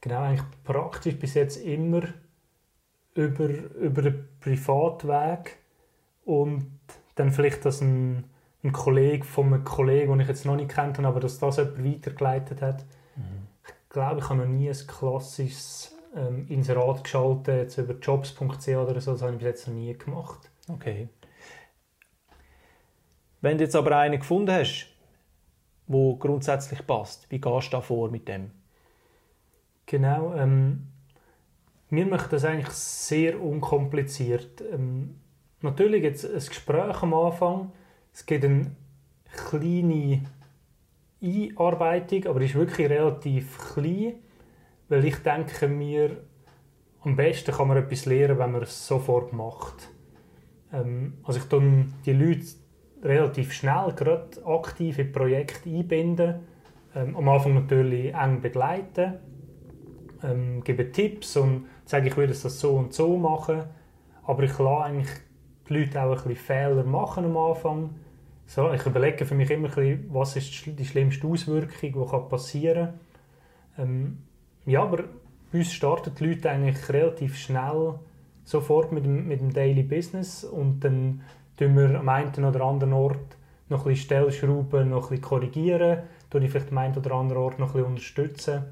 Genau, 0.01 0.21
eigentlich 0.21 0.45
praktisch 0.63 1.17
bis 1.17 1.33
jetzt 1.33 1.57
immer 1.57 2.03
über, 3.15 3.47
über 3.47 4.01
den 4.03 4.27
Privatweg 4.39 5.57
und 6.23 6.79
dann 7.15 7.31
vielleicht, 7.31 7.65
dass 7.65 7.81
ein 7.81 8.25
ein 8.63 8.71
Kollege 8.71 9.23
von 9.23 9.53
einem 9.53 9.63
Kollegen, 9.63 10.11
den 10.11 10.21
ich 10.21 10.27
jetzt 10.27 10.45
noch 10.45 10.55
nicht 10.55 10.71
kennt 10.71 10.97
habe, 10.97 11.07
aber 11.07 11.19
dass 11.19 11.39
das 11.39 11.57
jemand 11.57 11.83
weitergeleitet 11.83 12.61
hat. 12.61 12.85
Mhm. 13.15 13.47
Ich 13.65 13.89
glaube, 13.89 14.19
ich 14.19 14.29
habe 14.29 14.39
noch 14.39 14.47
nie 14.47 14.69
ein 14.69 14.87
klassisches 14.87 15.95
ähm, 16.15 16.47
Inserat 16.49 17.03
geschaltet, 17.03 17.47
jetzt 17.47 17.77
über 17.77 17.93
jobs.ch 17.93 18.67
oder 18.69 18.99
so, 18.99 19.13
das 19.13 19.21
habe 19.21 19.33
ich 19.33 19.37
bis 19.37 19.47
jetzt 19.47 19.67
noch 19.67 19.75
nie 19.75 19.93
gemacht. 19.93 20.49
Okay. 20.67 21.09
Wenn 23.41 23.57
du 23.57 23.63
jetzt 23.63 23.75
aber 23.75 23.95
einen 23.97 24.19
gefunden 24.19 24.51
hast, 24.51 24.87
wo 25.85 26.15
grundsätzlich 26.17 26.85
passt, 26.85 27.29
wie 27.31 27.39
gehst 27.39 27.67
du 27.67 27.77
da 27.77 27.81
vor 27.81 28.09
mit 28.09 28.27
dem? 28.27 28.51
Genau, 29.87 30.33
ähm, 30.35 30.87
wir 31.89 32.05
machen 32.05 32.27
das 32.29 32.43
eigentlich 32.43 32.69
sehr 32.69 33.41
unkompliziert. 33.41 34.61
Ähm, 34.61 35.15
natürlich 35.61 36.03
jetzt 36.03 36.25
ein 36.25 36.33
Gespräch 36.33 37.01
am 37.01 37.13
Anfang, 37.13 37.71
es 38.13 38.25
gibt 38.25 38.43
eine 38.43 38.75
kleine 39.31 40.23
Einarbeitung, 41.23 42.25
aber 42.27 42.41
die 42.41 42.47
ist 42.47 42.55
wirklich 42.55 42.89
relativ 42.89 43.57
klein, 43.73 44.15
weil 44.89 45.05
ich 45.05 45.17
denke 45.19 45.69
mir, 45.69 46.17
am 47.01 47.15
besten 47.15 47.53
kann 47.53 47.69
man 47.69 47.77
etwas 47.77 48.05
lernen, 48.05 48.39
wenn 48.39 48.51
man 48.51 48.63
es 48.63 48.87
sofort 48.87 49.31
macht. 49.31 49.87
Ähm, 50.73 51.19
also 51.23 51.39
ich 51.39 51.45
tue 51.45 51.85
die 52.05 52.11
Leute 52.11 52.45
relativ 53.03 53.53
schnell 53.53 53.93
gerade 53.95 54.45
aktiv 54.45 54.99
in 54.99 55.13
Projekte 55.13 55.69
einbinden. 55.69 56.41
Ähm, 56.93 57.15
am 57.15 57.29
Anfang 57.29 57.53
natürlich 57.53 58.13
eng 58.13 58.41
begleiten, 58.41 59.13
ähm, 60.23 60.63
gebe 60.63 60.91
Tipps 60.91 61.37
und 61.37 61.67
sage, 61.85 62.07
ich 62.07 62.17
würde 62.17 62.33
das 62.33 62.59
so 62.59 62.75
und 62.75 62.93
so 62.93 63.17
machen. 63.17 63.63
Aber 64.23 64.43
ich 64.43 64.57
lasse 64.57 64.83
eigentlich 64.83 65.09
die 65.69 65.73
Leute 65.73 66.01
auch 66.01 66.09
ein 66.09 66.15
bisschen 66.15 66.35
Fehler 66.35 66.83
machen 66.83 67.25
am 67.25 67.37
Anfang 67.37 67.89
so, 68.49 68.71
ich 68.71 68.85
überlege 68.85 69.25
für 69.25 69.35
mich 69.35 69.51
immer 69.51 69.67
bisschen, 69.67 70.07
was 70.13 70.37
ist 70.37 70.65
die 70.65 70.85
schlimmste 70.85 71.27
Auswirkung, 71.27 71.91
die 71.91 72.29
passieren 72.29 72.93
kann. 73.75 73.89
Ähm, 73.89 74.17
ja, 74.65 74.83
aber 74.83 75.03
bei 75.51 75.59
uns 75.59 75.73
starten 75.73 76.15
die 76.15 76.25
Leute 76.25 76.49
eigentlich 76.49 76.87
relativ 76.89 77.37
schnell 77.37 77.95
sofort 78.45 78.93
mit 78.93 79.03
dem, 79.03 79.27
mit 79.27 79.41
dem 79.41 79.53
Daily 79.53 79.83
Business 79.83 80.45
und 80.45 80.79
dann 80.79 81.21
tun 81.57 81.75
wir 81.75 81.99
am 81.99 82.07
einen 82.07 82.45
oder 82.45 82.61
anderen 82.61 82.93
Ort 82.93 83.37
noch 83.67 83.85
ein 83.85 83.89
bisschen 83.89 84.05
Stellschrauben 84.05 84.91
noch 84.91 85.03
ein 85.03 85.09
bisschen 85.09 85.21
korrigieren, 85.21 86.03
tun 86.29 86.41
ich 86.41 86.49
vielleicht 86.49 86.71
am 86.71 86.77
einen 86.77 86.95
oder 86.95 87.11
anderen 87.11 87.41
Ort 87.41 87.59
noch 87.59 87.67
ein 87.67 87.73
bisschen 87.73 87.89
unterstützen. 87.89 88.63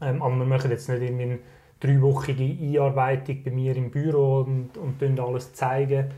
Ähm, 0.00 0.22
aber 0.22 0.36
wir 0.36 0.44
machen 0.44 0.70
jetzt 0.70 0.88
nicht 0.88 1.02
irgendwie 1.02 1.24
eine 1.24 1.38
dreiwöchige 1.80 2.44
Einarbeitung 2.44 3.42
bei 3.42 3.50
mir 3.50 3.76
im 3.76 3.90
Büro 3.90 4.40
und, 4.40 4.76
und 4.76 5.20
alles 5.20 5.54
zeigen. 5.54 6.10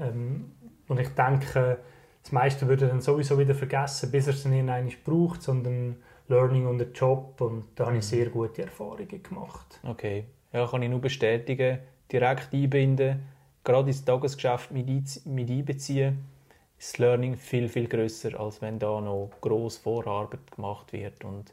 Ähm, 0.00 0.52
und 0.88 1.00
ich 1.00 1.08
denke, 1.10 1.78
das 2.22 2.32
meiste 2.32 2.68
würde 2.68 2.88
dann 2.88 3.00
sowieso 3.00 3.38
wieder 3.38 3.54
vergessen, 3.54 4.10
bis 4.10 4.26
er 4.26 4.34
es 4.34 4.42
dann 4.42 4.52
irgendwann 4.52 4.90
braucht, 5.04 5.42
sondern 5.42 5.96
Learning 6.28 6.66
on 6.66 6.78
the 6.78 6.86
Job 6.94 7.40
und 7.40 7.64
da 7.74 7.86
habe 7.86 7.96
ich 7.96 8.04
mhm. 8.04 8.08
sehr 8.08 8.26
gute 8.26 8.62
Erfahrungen 8.62 9.22
gemacht. 9.22 9.80
Okay, 9.82 10.24
ja, 10.52 10.66
kann 10.66 10.82
ich 10.82 10.90
nur 10.90 11.00
bestätigen, 11.00 11.78
direkt 12.12 12.52
einbinden, 12.52 13.22
gerade 13.64 13.88
ins 13.88 14.04
Tagesgeschäft 14.04 14.70
mit, 14.70 14.86
mit 15.26 15.50
einbeziehen, 15.50 16.24
ist 16.78 16.92
das 16.92 16.98
Learning 16.98 17.36
viel, 17.36 17.68
viel 17.68 17.88
grösser, 17.88 18.38
als 18.38 18.60
wenn 18.60 18.78
da 18.78 19.00
noch 19.00 19.30
gross 19.40 19.78
Vorarbeit 19.78 20.50
gemacht 20.54 20.92
wird 20.92 21.24
und, 21.24 21.52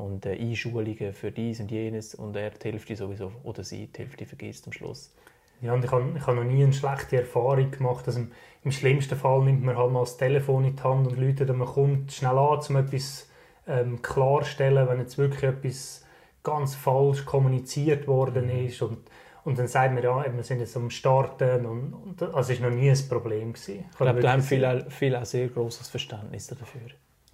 und 0.00 0.26
äh, 0.26 0.32
Einschulungen 0.38 1.12
für 1.12 1.30
dies 1.30 1.60
und 1.60 1.70
jenes 1.70 2.14
und 2.14 2.36
er 2.36 2.50
die 2.50 2.70
Hälfte 2.70 2.96
sowieso, 2.96 3.32
oder 3.42 3.64
sie 3.64 3.86
die 3.86 4.00
Hälfte 4.00 4.26
vergisst 4.26 4.66
am 4.66 4.72
Schluss. 4.72 5.14
Ja, 5.60 5.74
und 5.74 5.84
ich 5.84 5.90
habe, 5.90 6.12
ich 6.16 6.26
habe 6.26 6.36
noch 6.36 6.44
nie 6.44 6.62
eine 6.62 6.72
schlechte 6.72 7.18
Erfahrung 7.18 7.70
gemacht. 7.70 8.06
Also 8.06 8.20
im, 8.20 8.32
im, 8.64 8.72
schlimmsten 8.72 9.16
Fall 9.16 9.42
nimmt 9.42 9.62
man 9.62 9.76
halt 9.76 9.92
mal 9.92 10.00
das 10.00 10.16
Telefon 10.16 10.64
in 10.64 10.76
die 10.76 10.82
Hand 10.82 11.06
und 11.06 11.18
läutet 11.18 11.54
man 11.54 11.68
kommt 11.68 12.12
schnell 12.12 12.38
an, 12.38 12.60
um 12.66 12.76
etwas 12.76 13.28
ähm, 13.66 14.00
klarstellen, 14.00 14.88
wenn 14.88 15.00
jetzt 15.00 15.18
wirklich 15.18 15.42
etwas 15.42 16.06
ganz 16.42 16.74
falsch 16.74 17.26
kommuniziert 17.26 18.08
worden 18.08 18.46
mhm. 18.46 18.66
ist 18.66 18.82
und 18.82 18.98
und 19.42 19.58
dann 19.58 19.68
sagt 19.68 19.94
man, 19.94 20.02
ja, 20.02 20.24
wir 20.34 20.42
sind 20.42 20.60
jetzt 20.60 20.76
am 20.76 20.90
Starten 20.90 21.64
und, 21.64 21.94
und 21.94 22.22
also 22.34 22.52
es 22.52 22.60
war 22.60 22.68
noch 22.68 22.76
nie 22.76 22.90
ein 22.90 23.08
Problem. 23.08 23.54
Gewesen. 23.54 23.86
Ich, 23.90 23.96
glaube, 23.96 24.20
da 24.20 24.32
haben 24.32 24.42
viele, 24.42 24.86
viele 24.90 25.20
auch 25.20 25.24
sehr 25.24 25.48
großes 25.48 25.88
Verständnis 25.88 26.46
dafür. 26.48 26.82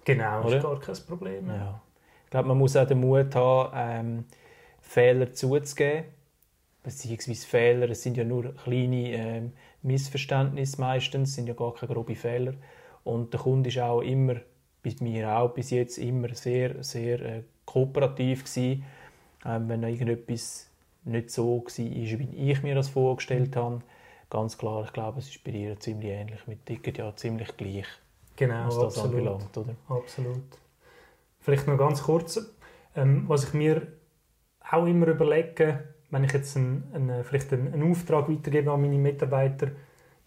Genau, 0.05 0.43
das 0.43 0.53
ist 0.53 0.63
gar 0.63 0.79
kein 0.79 0.95
Problem. 1.05 1.47
Ja. 1.49 1.81
Ich 2.27 2.31
glaube, 2.31 2.49
man 2.49 2.57
muss 2.57 2.75
auch 2.75 2.85
den 2.85 2.99
Mut 2.99 3.33
haben, 3.35 3.71
ähm, 3.73 4.25
Fehler 4.81 5.31
zuzugeben. 5.31 6.03
Beziehungsweise 6.83 7.47
Fehler, 7.47 7.89
es 7.89 8.03
sind 8.03 8.17
ja 8.17 8.25
nur 8.25 8.53
kleine 8.53 9.13
ähm, 9.13 9.53
Missverständnisse 9.81 10.81
meistens, 10.81 11.35
sind 11.35 11.47
ja 11.47 11.53
gar 11.53 11.73
keine 11.73 11.93
groben 11.93 12.17
Fehler. 12.17 12.53
Und 13.05 13.31
der 13.31 13.39
Kunde 13.39 13.69
ist 13.69 13.79
auch 13.79 14.01
immer, 14.01 14.35
bei 14.83 14.93
mir 14.99 15.37
auch 15.37 15.53
bis 15.53 15.69
jetzt, 15.69 15.97
immer 15.99 16.33
sehr, 16.35 16.83
sehr 16.83 17.21
äh, 17.21 17.43
kooperativ 17.63 18.43
gewesen. 18.43 18.83
Ähm, 19.45 19.69
wenn 19.69 19.83
irgendetwas 19.83 20.69
nicht 21.05 21.31
so 21.31 21.59
war, 21.59 21.77
wie 21.77 22.51
ich 22.51 22.61
mir 22.61 22.75
das 22.75 22.89
vorgestellt 22.89 23.55
mhm. 23.55 23.59
habe. 23.59 23.81
Ganz 24.29 24.57
klar, 24.57 24.83
ich 24.83 24.91
glaube, 24.91 25.19
es 25.19 25.29
ist 25.29 25.43
bei 25.45 25.51
ihr 25.51 25.79
ziemlich 25.79 26.11
ähnlich. 26.11 26.45
Wir 26.45 26.57
ticken 26.65 26.93
ja 26.95 27.15
ziemlich 27.15 27.55
gleich, 27.55 27.87
genau, 28.35 28.67
was 28.67 28.75
das 28.75 28.97
absolut. 28.97 29.15
anbelangt. 29.15 29.57
Oder? 29.57 29.75
Absolut. 29.87 30.43
Vielleicht 31.47 31.65
noch 31.65 31.77
ganz 31.77 32.03
kurz, 32.03 32.45
ähm, 32.93 33.23
was 33.29 33.45
ich 33.45 33.53
mir 33.53 33.87
auch 34.69 34.85
immer 34.85 35.07
überlege, 35.07 35.95
wenn 36.09 36.25
ich 36.25 36.33
jetzt 36.33 36.57
einen, 36.57 36.91
einen, 36.93 37.23
vielleicht 37.23 37.53
einen, 37.53 37.73
einen, 37.73 37.89
Auftrag 37.89 38.27
weitergebe 38.27 38.69
an 38.69 38.81
meine 38.81 38.97
Mitarbeiter, 38.97 39.67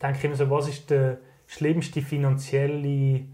denke 0.00 0.16
ich 0.16 0.24
immer 0.24 0.36
so, 0.36 0.48
was 0.48 0.70
ist 0.70 0.88
der 0.88 1.18
schlimmste 1.46 2.00
finanzielle, 2.00 3.26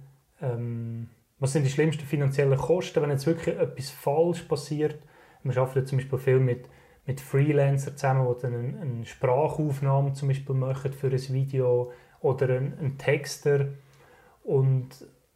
ähm, 0.43 1.11
was 1.39 1.53
sind 1.53 1.63
die 1.63 1.71
schlimmsten 1.71 2.03
finanziellen 2.03 2.59
Kosten, 2.59 3.01
wenn 3.03 3.11
jetzt 3.11 3.29
wirklich 3.29 3.57
etwas 3.57 3.91
falsch 3.91 4.43
passiert. 4.43 4.99
Wir 5.45 5.57
arbeiten 5.57 5.87
zum 5.87 5.99
Beispiel 5.99 6.19
viel 6.19 6.41
mit 6.41 6.69
mit 7.07 7.21
Freelancern 7.21 7.97
zusammen, 7.97 8.35
die 8.35 8.43
dann 8.43 8.55
eine, 8.55 8.81
eine 8.81 9.07
Sprachaufnahme 9.07 10.13
zum 10.15 10.27
Beispiel 10.27 10.57
machen 10.57 10.93
für 10.93 11.07
ein 11.07 11.33
Video 11.33 11.93
oder 12.21 12.49
einen, 12.49 12.77
einen 12.81 12.99
Texter. 12.99 13.69
Und 14.43 14.89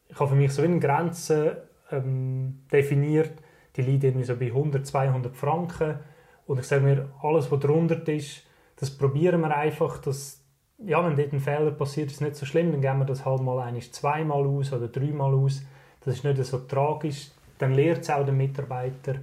ich 0.08 0.18
habe 0.18 0.30
für 0.30 0.34
mich 0.34 0.50
so 0.50 0.62
eine 0.62 0.80
Grenze 0.80 1.69
ähm, 1.90 2.62
definiert, 2.72 3.32
die 3.76 3.82
liegt 3.82 4.04
irgendwie 4.04 4.24
so 4.24 4.36
bei 4.36 4.46
100, 4.46 4.86
200 4.86 5.36
Franken. 5.36 5.98
Und 6.46 6.58
ich 6.58 6.66
sage 6.66 6.82
mir, 6.82 7.08
alles, 7.22 7.50
was 7.50 7.60
drunter 7.60 8.06
ist, 8.08 8.42
das 8.76 8.90
probieren 8.90 9.40
wir 9.42 9.56
einfach, 9.56 9.98
dass, 9.98 10.42
ja, 10.78 11.04
wenn 11.04 11.16
dort 11.16 11.32
ein 11.32 11.40
Fehler 11.40 11.70
passiert, 11.70 12.10
ist 12.10 12.20
nicht 12.20 12.36
so 12.36 12.46
schlimm, 12.46 12.72
dann 12.72 12.80
geben 12.80 12.98
wir 12.98 13.04
das 13.04 13.24
halt 13.24 13.42
mal 13.42 13.60
eines 13.60 13.92
zweimal 13.92 14.46
aus 14.46 14.72
oder 14.72 14.88
dreimal 14.88 15.34
aus. 15.34 15.62
Das 16.00 16.14
ist 16.14 16.24
nicht 16.24 16.42
so 16.44 16.58
tragisch. 16.60 17.30
Dann 17.58 17.74
lernt 17.74 18.00
es 18.00 18.10
auch 18.10 18.24
der 18.24 18.32
Mitarbeiter. 18.32 19.16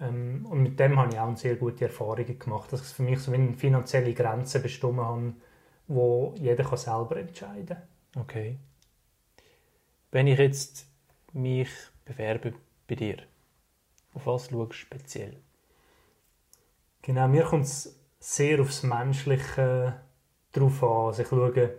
Ähm, 0.00 0.46
und 0.50 0.62
mit 0.62 0.78
dem 0.78 0.98
habe 0.98 1.12
ich 1.12 1.18
auch 1.18 1.36
sehr 1.36 1.56
gute 1.56 1.84
Erfahrungen 1.84 2.38
gemacht, 2.38 2.72
dass 2.72 2.82
ich 2.82 2.88
für 2.88 3.02
mich 3.02 3.20
so 3.20 3.32
eine 3.32 3.54
finanzielle 3.54 4.14
Grenze 4.14 4.60
bestimmt 4.60 4.98
habe, 4.98 5.32
wo 5.86 6.34
jeder 6.36 6.64
kann 6.64 6.78
selber 6.78 7.16
entscheiden 7.16 7.66
kann. 7.66 8.22
Okay. 8.22 8.58
Wenn 10.10 10.26
ich 10.26 10.38
jetzt 10.38 10.86
mich 11.32 11.68
bewerbe 12.08 12.54
bei 12.88 12.94
dir, 12.94 13.18
auf 14.14 14.26
was 14.26 14.48
schaust 14.48 14.52
du 14.52 14.72
speziell? 14.72 15.36
Genau, 17.02 17.28
mir 17.28 17.44
kommt 17.44 17.64
es 17.64 17.98
sehr 18.18 18.60
aufs 18.60 18.82
Menschliche 18.82 20.00
drauf 20.52 20.82
an. 20.82 21.06
Also 21.06 21.22
ich 21.22 21.28
schaue 21.28 21.78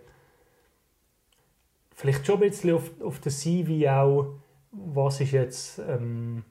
vielleicht 1.94 2.26
schon 2.26 2.36
ein 2.36 2.40
bisschen 2.40 2.74
auf, 2.74 2.90
auf 3.02 3.20
den 3.20 3.32
CV 3.32 3.90
auch, 3.90 4.40
was 4.72 5.20
ist 5.20 5.32
jetzt... 5.32 5.78
Ähm, 5.78 6.44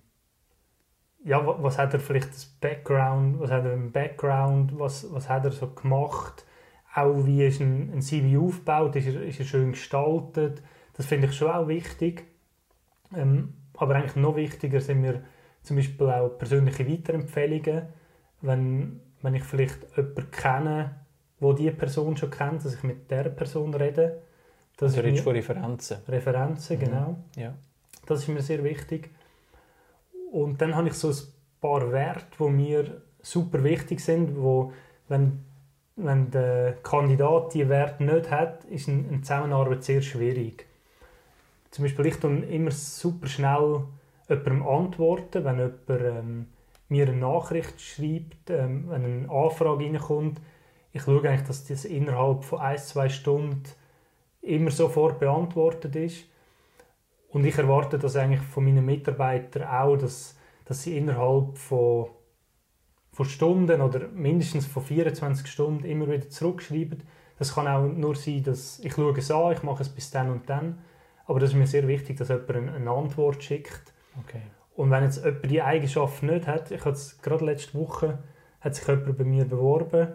ja, 1.24 1.46
was 1.62 1.78
hat 1.78 1.94
er 1.94 2.00
vielleicht 2.00 2.30
das 2.30 2.46
Background, 2.46 3.40
was 3.40 3.52
hat 3.52 3.66
er 3.66 3.74
im 3.74 3.92
Background, 3.92 4.80
was, 4.80 5.12
was 5.12 5.28
hat 5.28 5.44
er 5.44 5.52
so 5.52 5.70
gemacht, 5.70 6.46
auch 6.96 7.26
wie 7.26 7.46
ist 7.46 7.60
ein, 7.60 7.92
ein 7.94 8.02
CV 8.02 8.42
aufgebaut, 8.42 8.96
ist 8.96 9.08
er, 9.08 9.22
ist 9.24 9.40
er 9.40 9.46
schön 9.46 9.72
gestaltet, 9.72 10.64
das 10.94 11.06
finde 11.06 11.28
ich 11.28 11.36
schon 11.36 11.52
auch 11.52 11.68
wichtig. 11.68 12.26
Ähm, 13.14 13.54
aber 13.80 13.96
eigentlich 13.96 14.16
noch 14.16 14.36
wichtiger 14.36 14.82
sind 14.82 15.02
mir 15.02 15.24
zum 15.64 15.78
Beispiel 15.78 16.10
auch 16.10 16.30
persönliche 16.38 16.88
Weiterempfehlungen, 16.88 17.84
wenn, 18.42 19.00
wenn 19.22 19.36
ich 19.36 19.44
vielleicht 19.44 19.80
jemanden 19.96 20.32
kenne, 20.32 20.96
wo 21.40 21.54
die 21.54 21.72
Person 21.72 22.18
schon 22.18 22.30
kennt, 22.30 22.66
dass 22.66 22.76
ich 22.76 22.84
mit 22.84 23.10
der 23.10 23.26
Person 23.30 23.74
rede. 23.74 24.22
Das 24.78 24.94
also 24.94 25.02
redest 25.02 25.24
von 25.24 25.34
Referenzen. 25.34 25.98
Referenzen, 26.08 26.78
mhm. 26.78 26.80
genau. 26.82 27.18
Ja. 27.36 27.54
Das 28.06 28.20
ist 28.20 28.28
mir 28.28 28.42
sehr 28.42 28.64
wichtig. 28.64 29.10
Und 30.32 30.62
dann 30.62 30.76
habe 30.76 30.90
ich 30.90 30.94
so 30.94 31.10
ein 31.10 31.16
paar 31.62 31.92
Werte, 31.92 32.26
die 32.40 32.50
mir 32.50 33.02
super 33.22 33.64
wichtig 33.64 34.00
sind, 34.00 34.38
wo, 34.38 34.74
wenn, 35.08 35.44
wenn 35.96 36.32
der 36.32 36.74
Kandidat 36.84 37.54
diese 37.54 37.70
Werte 37.70 38.04
nicht 38.04 38.30
hat, 38.30 38.64
ist 38.66 38.88
eine 38.88 39.22
Zusammenarbeit 39.22 39.84
sehr 39.84 40.02
schwierig. 40.02 40.69
Zum 41.72 41.84
Beispiel, 41.84 42.08
ich 42.08 42.24
immer 42.24 42.72
super 42.72 43.28
schnell 43.28 43.84
jemandem 44.28 44.68
antworten, 44.68 45.44
wenn 45.46 45.58
jemand 45.58 45.90
ähm, 45.90 46.46
mir 46.88 47.08
eine 47.08 47.18
Nachricht 47.18 47.80
schreibt, 47.80 48.50
ähm, 48.50 48.86
wenn 48.90 49.06
eine 49.06 49.30
Anfrage 49.30 49.86
reinkommt. 49.86 50.42
Ich 50.92 51.04
schaue 51.04 51.28
eigentlich, 51.28 51.48
dass 51.48 51.68
das 51.68 51.86
innerhalb 51.86 52.44
von 52.44 52.60
ein, 52.60 52.78
zwei 52.80 53.10
Stunden 53.10 53.64
immer 54.42 54.72
sofort 54.72 55.20
beantwortet 55.20 55.96
ist. 55.96 56.26
Und 57.30 57.46
ich 57.46 57.58
erwarte 57.58 58.00
das 58.00 58.16
eigentlich 58.16 58.42
von 58.42 58.66
meinen 58.66 58.86
Mitarbeitern 58.86 59.64
auch, 59.68 59.98
dass, 59.98 60.36
dass 60.66 60.84
sie 60.84 60.98
innerhalb 60.98 61.58
von, 61.58 62.08
von 63.12 63.26
Stunden 63.26 63.82
oder 63.82 64.08
mindestens 64.08 64.66
von 64.66 64.84
24 64.84 65.46
Stunden 65.46 65.86
immer 65.86 66.08
wieder 66.10 66.30
zurückschreiben. 66.30 67.04
Das 67.38 67.54
kann 67.54 67.68
auch 67.68 67.88
nur 67.88 68.16
sein, 68.16 68.44
dass 68.44 68.80
ich 68.80 68.94
schaue 68.94 69.18
es 69.18 69.30
an, 69.30 69.54
ich 69.54 69.62
mache 69.62 69.84
es 69.84 69.90
bis 69.90 70.10
dann 70.10 70.32
und 70.32 70.50
dann. 70.50 70.80
Aber 71.30 71.40
das 71.40 71.52
ist 71.52 71.56
mir 71.56 71.68
sehr 71.68 71.88
wichtig, 71.88 72.18
dass 72.18 72.30
jemand 72.30 72.74
eine 72.76 72.90
Antwort 72.90 73.44
schickt. 73.44 73.94
Okay. 74.26 74.42
Und 74.76 74.90
wenn 74.90 75.04
jetzt 75.04 75.24
jemand 75.24 75.46
die 75.46 75.62
Eigenschaft 75.62 76.24
nicht 76.24 76.48
hat, 76.48 76.72
ich 76.72 76.84
hatte 76.84 76.98
es 76.98 77.22
gerade 77.22 77.46
letzte 77.46 77.78
Woche, 77.78 78.18
hat 78.62 78.74
sich 78.74 78.88
jemand 78.88 79.16
bei 79.16 79.24
mir 79.24 79.46
beworben 79.46 80.08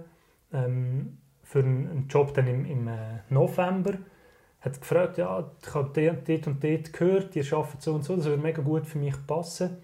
ähm, 0.52 1.18
für 1.44 1.60
einen, 1.60 2.08
Job 2.08 2.34
dann 2.34 2.48
im, 2.48 2.64
im 2.64 2.88
äh, 2.88 3.20
November 3.28 3.92
hat 4.58 4.80
gefragt, 4.80 5.18
ja, 5.18 5.52
ich 5.62 5.72
habe 5.72 6.18
dort 6.26 6.46
und 6.48 6.64
dort 6.64 6.92
gehört, 6.92 7.36
ihr 7.36 7.52
arbeitet 7.52 7.82
so 7.82 7.94
und 7.94 8.02
so, 8.02 8.16
das 8.16 8.24
würde 8.24 8.42
mega 8.42 8.60
gut 8.60 8.84
für 8.84 8.98
mich 8.98 9.14
passen. 9.24 9.76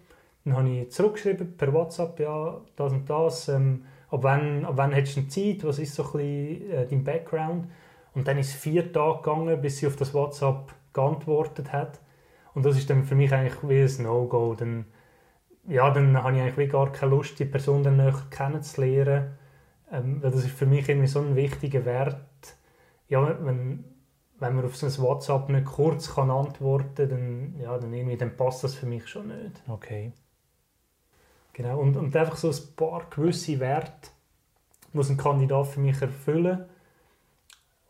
Dann 0.45 0.57
habe 0.57 0.69
ich 0.69 0.91
zurückgeschrieben 0.91 1.57
per 1.57 1.73
WhatsApp, 1.73 2.19
ja, 2.19 2.61
das 2.75 2.93
und 2.93 3.09
das, 3.09 3.49
ähm, 3.51 3.85
ab, 4.11 4.19
wann, 4.25 4.65
ab 4.65 4.73
wann 4.75 4.91
hättest 4.91 5.17
du 5.17 5.29
Zeit, 5.29 5.63
was 5.63 5.79
ist 5.79 5.95
so 5.95 6.03
ein 6.03 6.13
bisschen 6.13 6.71
äh, 6.73 6.87
dein 6.89 7.05
Background? 7.05 7.69
Und 8.17 8.27
dann 8.27 8.37
ist 8.37 8.49
es 8.49 8.55
vier 8.55 8.93
Tage 8.93 9.19
gegangen, 9.19 9.61
bis 9.61 9.79
sie 9.79 9.87
auf 9.87 9.95
das 9.95 10.13
WhatsApp 10.13 10.75
geantwortet 10.93 11.73
hat. 11.73 12.01
Und 12.55 12.65
das 12.65 12.77
ist 12.77 12.91
dann 12.91 13.05
für 13.05 13.15
mich 13.15 13.33
eigentlich 13.33 13.57
wie 13.63 13.83
ein 13.83 14.03
No-Go. 14.03 14.55
Dann, 14.55 14.87
ja, 15.69 15.91
dann 15.91 16.23
habe 16.23 16.37
ich 16.37 16.43
eigentlich 16.43 16.71
gar 16.71 16.91
keine 16.93 17.13
Lust, 17.13 17.39
die 17.39 17.45
Person 17.45 17.83
dann 17.83 17.97
näher 17.97 18.23
kennenzulernen. 18.31 19.39
Ähm, 19.93 20.23
weil 20.23 20.31
das 20.31 20.45
ist 20.45 20.53
für 20.53 20.67
mich 20.67 20.89
irgendwie 20.89 21.09
so 21.09 21.21
ein 21.21 21.37
wichtiger 21.37 21.85
Wert. 21.85 22.17
Ja, 23.09 23.37
wenn, 23.45 23.85
wenn 24.39 24.55
man 24.55 24.65
auf 24.65 24.77
so 24.77 24.87
ein 24.87 24.99
WhatsApp 24.99 25.49
nicht 25.49 25.67
kurz 25.67 26.15
kann 26.15 26.31
antworten 26.31 26.95
kann, 26.97 27.09
dann, 27.09 27.61
ja, 27.61 27.77
dann, 27.79 27.93
irgendwie, 27.93 28.17
dann 28.17 28.37
passt 28.37 28.65
das 28.65 28.75
für 28.75 28.87
mich 28.87 29.07
schon 29.09 29.29
nicht. 29.29 29.63
Okay. 29.69 30.13
Genau, 31.53 31.79
und, 31.81 31.97
und 31.97 32.15
einfach 32.17 32.37
so 32.37 32.49
ein 32.49 32.77
paar 32.77 33.07
gewisse 33.11 33.61
Werte 33.61 34.11
muss 34.93 35.11
ein 35.11 35.17
Kandidat 35.17 35.67
für 35.67 35.81
mich 35.81 36.01
erfüllen. 36.01 36.65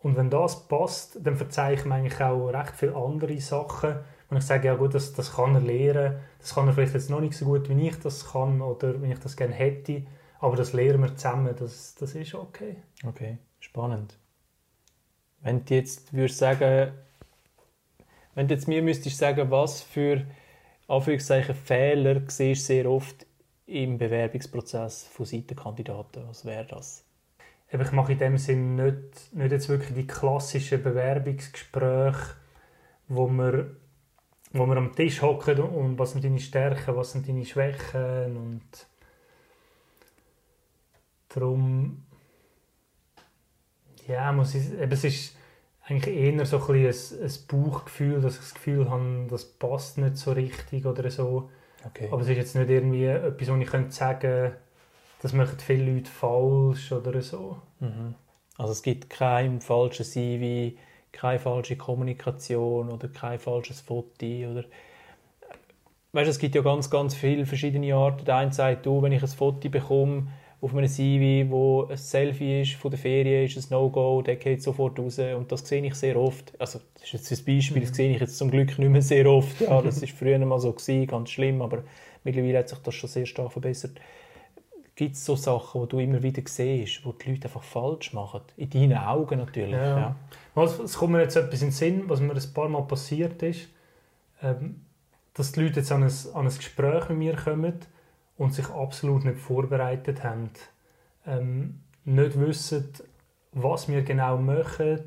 Und 0.03 0.17
wenn 0.17 0.31
das 0.31 0.67
passt, 0.67 1.19
dann 1.23 1.37
verzeihe 1.37 1.75
ich 1.75 1.85
mir 1.85 1.95
eigentlich 1.95 2.21
auch 2.21 2.49
recht 2.49 2.75
viele 2.75 2.97
andere 2.97 3.39
Sachen. 3.41 3.97
Und 4.31 4.39
ich 4.39 4.45
sage, 4.45 4.69
ja 4.69 4.75
gut, 4.75 4.95
das, 4.95 5.13
das 5.13 5.35
kann 5.35 5.55
er 5.55 5.61
lernen. 5.61 6.21
Das 6.39 6.55
kann 6.55 6.67
er 6.67 6.73
vielleicht 6.73 6.95
jetzt 6.95 7.11
noch 7.11 7.21
nicht 7.21 7.37
so 7.37 7.45
gut, 7.45 7.69
wie 7.69 7.89
ich 7.89 7.99
das 7.99 8.33
kann 8.33 8.63
oder 8.63 9.03
wie 9.03 9.13
ich 9.13 9.19
das 9.19 9.37
gerne 9.37 9.55
hätte. 9.55 10.05
Aber 10.39 10.57
das 10.57 10.73
lernen 10.73 11.03
wir 11.03 11.15
zusammen, 11.15 11.55
das, 11.59 11.95
das 11.97 12.15
ist 12.15 12.35
okay. 12.35 12.77
Okay, 13.05 13.39
spannend. 13.59 14.17
Wenn 15.43 15.65
du 15.65 15.75
jetzt 15.75 16.15
würdest 16.15 16.39
sagen, 16.39 16.93
wenn 18.35 18.49
du 18.49 18.55
jetzt 18.55 18.69
mir 18.69 18.83
müsstest 18.83 19.19
sagen, 19.19 19.51
was 19.51 19.83
für 19.83 20.25
Fehler 20.89 22.23
siehst 22.29 22.63
du 22.63 22.67
sehr 22.67 22.91
oft 22.91 23.27
im 23.67 23.99
Bewerbungsprozess 23.99 25.05
von 25.09 25.27
Seitenkandidaten, 25.27 26.27
was 26.27 26.45
wäre 26.45 26.67
das? 26.67 27.05
Ich 27.73 27.93
mache 27.93 28.13
in 28.13 28.19
dem 28.19 28.39
Sinn 28.39 28.75
nicht, 28.75 29.33
nicht 29.33 29.53
jetzt 29.53 29.69
wirklich 29.69 29.95
die 29.95 30.07
klassischen 30.07 30.83
Bewerbungsgespräche, 30.83 32.35
wo 33.09 33.29
wir, 33.29 33.77
wo 34.53 34.67
wir 34.67 34.77
am 34.77 34.95
Tisch 34.95 35.23
hocken 35.23 35.61
und 35.61 35.99
was 35.99 36.13
sind 36.13 36.25
deine 36.25 36.41
Stärken, 36.41 36.97
was 36.97 37.13
sind 37.13 37.29
deine 37.29 37.45
Schwächen 37.45 38.37
und 38.37 38.87
darum 41.29 42.05
ja, 44.07 44.33
muss 44.33 44.55
ich, 44.55 44.73
eben, 44.73 44.93
es 44.93 45.05
ist 45.05 45.37
eigentlich 45.85 46.17
eher 46.17 46.47
so 46.47 46.59
ein, 46.59 46.87
ein, 46.87 46.87
ein 46.87 47.33
Bauchgefühl, 47.49 48.21
dass 48.21 48.35
ich 48.35 48.41
das 48.41 48.55
Gefühl 48.55 48.91
habe, 48.91 49.27
das 49.29 49.45
passt 49.45 49.99
nicht 49.99 50.17
so 50.17 50.33
richtig 50.33 50.87
oder 50.87 51.11
so. 51.11 51.51
Okay. 51.87 52.09
Aber 52.11 52.23
es 52.23 52.29
ist 52.29 52.37
jetzt 52.37 52.57
nicht 52.57 52.69
irgendwie 52.69 53.07
etwas, 53.07 53.49
wo 53.49 53.57
ich 53.57 53.69
könnte 53.69 53.93
sagen 53.93 54.21
könnte, 54.21 54.57
das 55.21 55.33
machen 55.33 55.59
viele 55.59 55.93
Leute 55.93 56.11
falsch 56.11 56.93
oder 56.93 57.21
so. 57.23 57.59
Mhm. 57.81 58.15
Also 58.57 58.73
es 58.73 58.83
gibt 58.83 59.09
kein 59.11 59.61
falsches 59.61 60.13
CV, 60.13 60.77
keine 61.13 61.39
falsche 61.39 61.77
Kommunikation 61.77 62.91
oder 62.91 63.09
kein 63.09 63.39
falsches 63.39 63.81
Foto 63.81 64.27
oder 64.27 64.65
weißt, 66.13 66.29
es 66.29 66.39
gibt 66.39 66.55
ja 66.55 66.63
ganz, 66.63 66.91
ganz 66.91 67.15
viele 67.15 67.47
verschiedene 67.47 67.95
Arten. 67.95 68.25
Der 68.25 68.37
eine 68.37 68.53
sagt, 68.53 68.87
du, 68.87 69.03
wenn 69.03 69.13
ich 69.13 69.23
ein 69.23 69.29
Foto 69.29 69.69
bekomme 69.69 70.29
auf 70.61 70.75
einem 70.75 70.89
CV, 70.89 71.51
wo 71.51 71.87
ein 71.87 71.97
Selfie 71.97 72.63
ist 72.63 72.75
von 72.75 72.91
der 72.91 73.01
Ferien, 73.01 73.47
ist 73.47 73.57
ein 73.57 73.75
No-Go, 73.75 74.21
der 74.21 74.37
geht 74.37 74.63
sofort 74.63 74.99
raus 74.99 75.19
und 75.19 75.51
das 75.51 75.67
sehe 75.67 75.85
ich 75.85 75.95
sehr 75.95 76.17
oft. 76.17 76.53
Also 76.61 76.81
das 76.95 77.05
ist 77.05 77.13
jetzt 77.13 77.33
ein 77.33 77.57
Beispiel, 77.57 77.83
das 77.83 77.97
sehe 77.97 78.13
ich 78.13 78.21
jetzt 78.21 78.37
zum 78.37 78.51
Glück 78.51 78.79
nicht 78.79 78.91
mehr 78.91 79.03
sehr 79.03 79.27
oft. 79.27 79.61
Ja, 79.61 79.81
das 79.81 80.03
ist 80.03 80.13
früher 80.13 80.39
mal 80.39 80.61
so 80.61 80.73
gewesen, 80.73 81.07
ganz 81.07 81.31
schlimm, 81.31 81.63
aber 81.63 81.83
mittlerweile 82.25 82.59
hat 82.59 82.69
sich 82.69 82.79
das 82.79 82.95
schon 82.95 83.09
sehr 83.09 83.27
stark 83.27 83.53
verbessert 83.53 83.93
gibt 85.01 85.17
es 85.17 85.25
so 85.25 85.35
Sachen, 85.35 85.81
die 85.81 85.89
du 85.89 85.99
immer 85.99 86.23
wieder 86.23 86.43
siehst, 86.45 87.07
wo 87.07 87.13
die 87.13 87.31
Leute 87.31 87.45
einfach 87.45 87.63
falsch 87.63 88.13
machen? 88.13 88.43
In 88.59 88.69
deinen 88.69 88.99
Augen 88.99 89.39
natürlich. 89.39 89.73
Ja. 89.73 89.99
ja. 89.99 90.17
Also, 90.55 90.85
es 90.85 90.99
kommt 90.99 91.13
mir 91.13 91.23
jetzt 91.23 91.37
etwas 91.37 91.63
in 91.63 91.69
den 91.69 91.73
Sinn, 91.73 92.03
was 92.07 92.21
mir 92.21 92.35
ein 92.35 92.53
paar 92.53 92.69
Mal 92.69 92.83
passiert 92.83 93.43
ist, 93.43 93.69
ähm, 94.43 94.83
dass 95.33 95.53
die 95.53 95.63
Leute 95.63 95.81
jetzt 95.81 95.91
an 95.91 96.03
ein, 96.03 96.13
an 96.35 96.47
ein 96.47 96.55
Gespräch 96.55 97.09
mit 97.09 97.19
mir 97.19 97.35
kommen 97.35 97.77
und 98.37 98.53
sich 98.53 98.69
absolut 98.69 99.25
nicht 99.25 99.39
vorbereitet 99.39 100.23
haben. 100.23 100.51
Ähm, 101.27 101.81
nicht 102.05 102.39
wissen, 102.39 102.93
was 103.53 103.89
wir 103.89 104.03
genau 104.03 104.37
machen. 104.37 105.01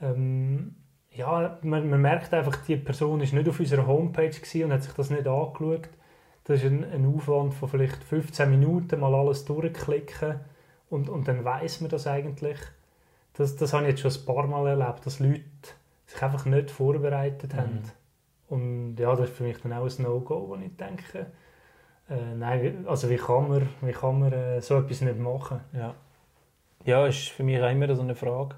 Ähm, 0.00 0.76
ja, 1.12 1.58
man, 1.60 1.90
man, 1.90 2.00
merkt 2.00 2.32
einfach, 2.32 2.56
die 2.64 2.76
Person 2.76 3.20
ist 3.20 3.34
nicht 3.34 3.50
auf 3.50 3.60
unserer 3.60 3.86
Homepage 3.86 4.64
und 4.64 4.72
hat 4.72 4.82
sich 4.82 4.94
das 4.94 5.10
nicht 5.10 5.26
angeschaut. 5.26 5.90
Das 6.50 6.64
ist 6.64 6.66
ein, 6.66 6.84
ein 6.92 7.06
Aufwand 7.06 7.54
von 7.54 7.68
vielleicht 7.68 8.02
15 8.02 8.50
Minuten, 8.50 8.98
mal 8.98 9.14
alles 9.14 9.44
durchklicken 9.44 10.40
und, 10.90 11.08
und 11.08 11.28
dann 11.28 11.44
weiß 11.44 11.80
man 11.80 11.90
das 11.90 12.08
eigentlich. 12.08 12.58
Das, 13.34 13.54
das 13.54 13.72
habe 13.72 13.84
ich 13.84 13.90
jetzt 13.90 14.00
schon 14.00 14.10
ein 14.10 14.34
paar 14.34 14.48
Mal 14.48 14.66
erlebt, 14.66 15.06
dass 15.06 15.20
Leute 15.20 15.44
sich 16.08 16.20
einfach 16.20 16.46
nicht 16.46 16.72
vorbereitet 16.72 17.54
haben. 17.54 17.74
Mhm. 18.48 18.54
Und 18.56 18.96
ja, 18.96 19.14
das 19.14 19.30
ist 19.30 19.36
für 19.36 19.44
mich 19.44 19.58
dann 19.58 19.72
auch 19.74 19.86
ein 19.86 20.02
No-Go, 20.02 20.48
wo 20.48 20.56
ich 20.56 20.76
denke, 20.76 21.26
äh, 22.10 22.34
nein, 22.34 22.84
also 22.88 23.08
wie 23.08 23.16
kann 23.16 23.48
man, 23.48 23.68
wie 23.82 23.92
kann 23.92 24.18
man 24.18 24.32
äh, 24.32 24.60
so 24.60 24.76
etwas 24.76 25.02
nicht 25.02 25.20
machen? 25.20 25.60
Ja. 25.72 25.94
ja, 26.84 27.06
ist 27.06 27.28
für 27.28 27.44
mich 27.44 27.62
auch 27.62 27.70
immer 27.70 27.94
so 27.94 28.02
eine 28.02 28.16
Frage. 28.16 28.56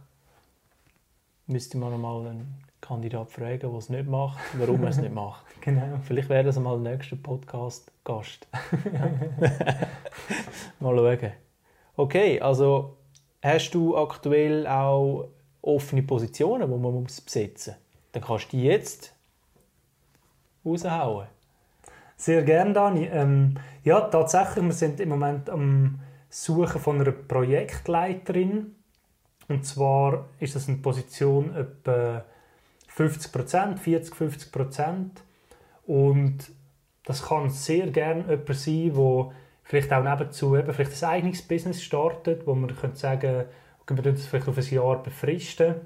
Müsste 1.47 1.77
man 1.77 2.01
mal 2.01 2.27
einen 2.27 2.65
Kandidat 2.83 3.31
fragen, 3.31 3.61
der 3.61 3.73
es 3.75 3.89
nicht 3.89 4.07
macht, 4.07 4.39
warum 4.59 4.83
er 4.83 4.91
es 4.91 4.99
nicht 4.99 5.15
macht. 5.15 5.45
genau. 5.63 6.01
Vielleicht 6.03 6.29
wäre 6.29 6.45
das 6.45 6.59
mal 6.59 6.79
der 6.83 6.93
nächste 6.93 7.17
Podcast-Gast. 7.17 8.49
mal 10.81 10.97
schauen. 10.97 11.33
Okay, 11.97 12.41
also 12.41 12.97
hast 13.41 13.71
du 13.71 13.97
aktuell 13.97 14.67
auch 14.67 15.29
offene 15.63 16.03
Positionen, 16.03 16.71
die 16.71 16.77
man 16.77 16.93
muss 16.93 17.21
besetzen 17.21 17.75
muss? 17.75 17.83
Dann 18.13 18.23
kannst 18.23 18.53
du 18.53 18.57
die 18.57 18.65
jetzt 18.65 19.15
raushauen. 20.67 21.29
Sehr 22.17 22.43
gerne, 22.43 22.73
Dani. 22.73 23.07
Ähm, 23.07 23.55
ja, 23.85 24.01
tatsächlich, 24.01 24.65
wir 24.65 24.73
sind 24.73 25.01
im 25.01 25.09
Moment 25.09 25.49
am 25.49 26.01
Suchen 26.29 26.81
von 26.81 27.01
einer 27.01 27.13
Projektleiterin. 27.13 28.75
Und 29.49 29.67
zwar 29.67 30.29
ist 30.41 30.57
das 30.57 30.69
eine 30.69 30.79
Position 30.79 31.55
etwa 31.55 32.25
50 32.95 33.33
Prozent, 33.33 33.81
40, 33.81 34.15
50 34.15 34.53
Prozent. 34.53 35.23
Und 35.87 36.51
das 37.05 37.23
kann 37.25 37.51
sehr 37.51 37.89
gerne 37.89 38.25
jemand 38.29 38.55
sein, 38.55 38.93
der 38.95 39.33
vielleicht 39.65 39.93
auch 39.93 40.03
nebenzu 40.03 40.57
eben 40.57 40.73
vielleicht 40.73 41.03
ein 41.03 41.11
eigenes 41.11 41.43
Business 41.43 41.83
startet, 41.83 42.47
wo 42.47 42.55
man 42.55 42.75
könnte 42.77 42.97
sagen, 42.97 43.45
okay, 43.81 43.97
wir 43.97 44.13
das 44.13 44.27
vielleicht 44.27 44.49
auf 44.49 44.59
ein 44.59 44.65
Jahr 44.65 45.03
befristen. 45.03 45.77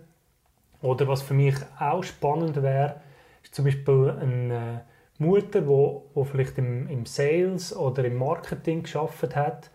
Oder 0.83 1.09
was 1.09 1.23
für 1.23 1.35
mich 1.35 1.55
auch 1.79 2.03
spannend 2.03 2.61
wäre, 2.63 3.01
ist 3.43 3.55
zum 3.55 3.65
Beispiel 3.65 4.15
eine 4.21 4.85
Mutter, 5.19 5.63
die 5.63 5.67
wo, 5.67 6.07
wo 6.13 6.25
vielleicht 6.25 6.59
im, 6.59 6.89
im 6.89 7.07
Sales 7.07 7.75
oder 7.75 8.05
im 8.05 8.17
Marketing 8.17 8.83
geschafft 8.83 9.35
hat 9.35 9.71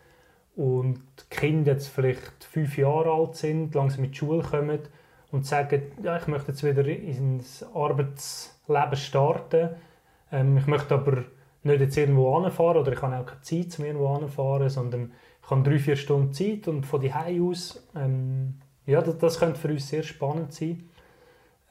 und 0.55 1.01
die 1.17 1.35
Kinder 1.35 1.71
jetzt 1.71 1.87
vielleicht 1.87 2.43
fünf 2.43 2.77
Jahre 2.77 3.11
alt 3.11 3.35
sind, 3.35 3.73
langsam 3.73 4.03
in 4.03 4.11
die 4.11 4.17
Schule 4.17 4.43
kommen 4.43 4.79
und 5.31 5.45
sagen, 5.45 5.81
ja, 6.03 6.17
ich 6.17 6.27
möchte 6.27 6.51
jetzt 6.51 6.63
wieder 6.63 6.85
ins 6.85 7.65
Arbeitsleben 7.73 8.95
starten. 8.95 9.69
Ähm, 10.31 10.57
ich 10.57 10.67
möchte 10.67 10.93
aber 10.93 11.23
nicht 11.63 11.81
jetzt 11.81 11.97
irgendwo 11.97 12.35
anfahren 12.35 12.77
oder 12.77 12.91
ich 12.91 13.01
habe 13.01 13.17
auch 13.17 13.25
keine 13.25 13.41
Zeit, 13.41 13.79
um 13.79 13.85
irgendwo 13.85 14.13
anfahren, 14.13 14.69
sondern 14.69 15.11
ich 15.43 15.49
habe 15.49 15.63
drei, 15.63 15.79
vier 15.79 15.95
Stunden 15.95 16.33
Zeit 16.33 16.67
und 16.67 16.85
von 16.85 17.01
die 17.01 17.13
aus, 17.13 17.87
ähm, 17.95 18.55
ja, 18.85 19.01
das, 19.01 19.17
das, 19.17 19.39
könnte 19.39 19.59
für 19.59 19.69
uns 19.69 19.87
sehr 19.87 20.03
spannend 20.03 20.53
sein. 20.53 20.89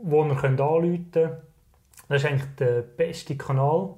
wo 0.03 0.23
ihr 0.23 0.35
könnt 0.35 0.61
anrufen 0.61 1.09
könnt. 1.11 1.37
Das 2.07 2.21
ist 2.21 2.29
eigentlich 2.29 2.55
der 2.59 2.83
beste 2.83 3.35
Kanal. 3.35 3.95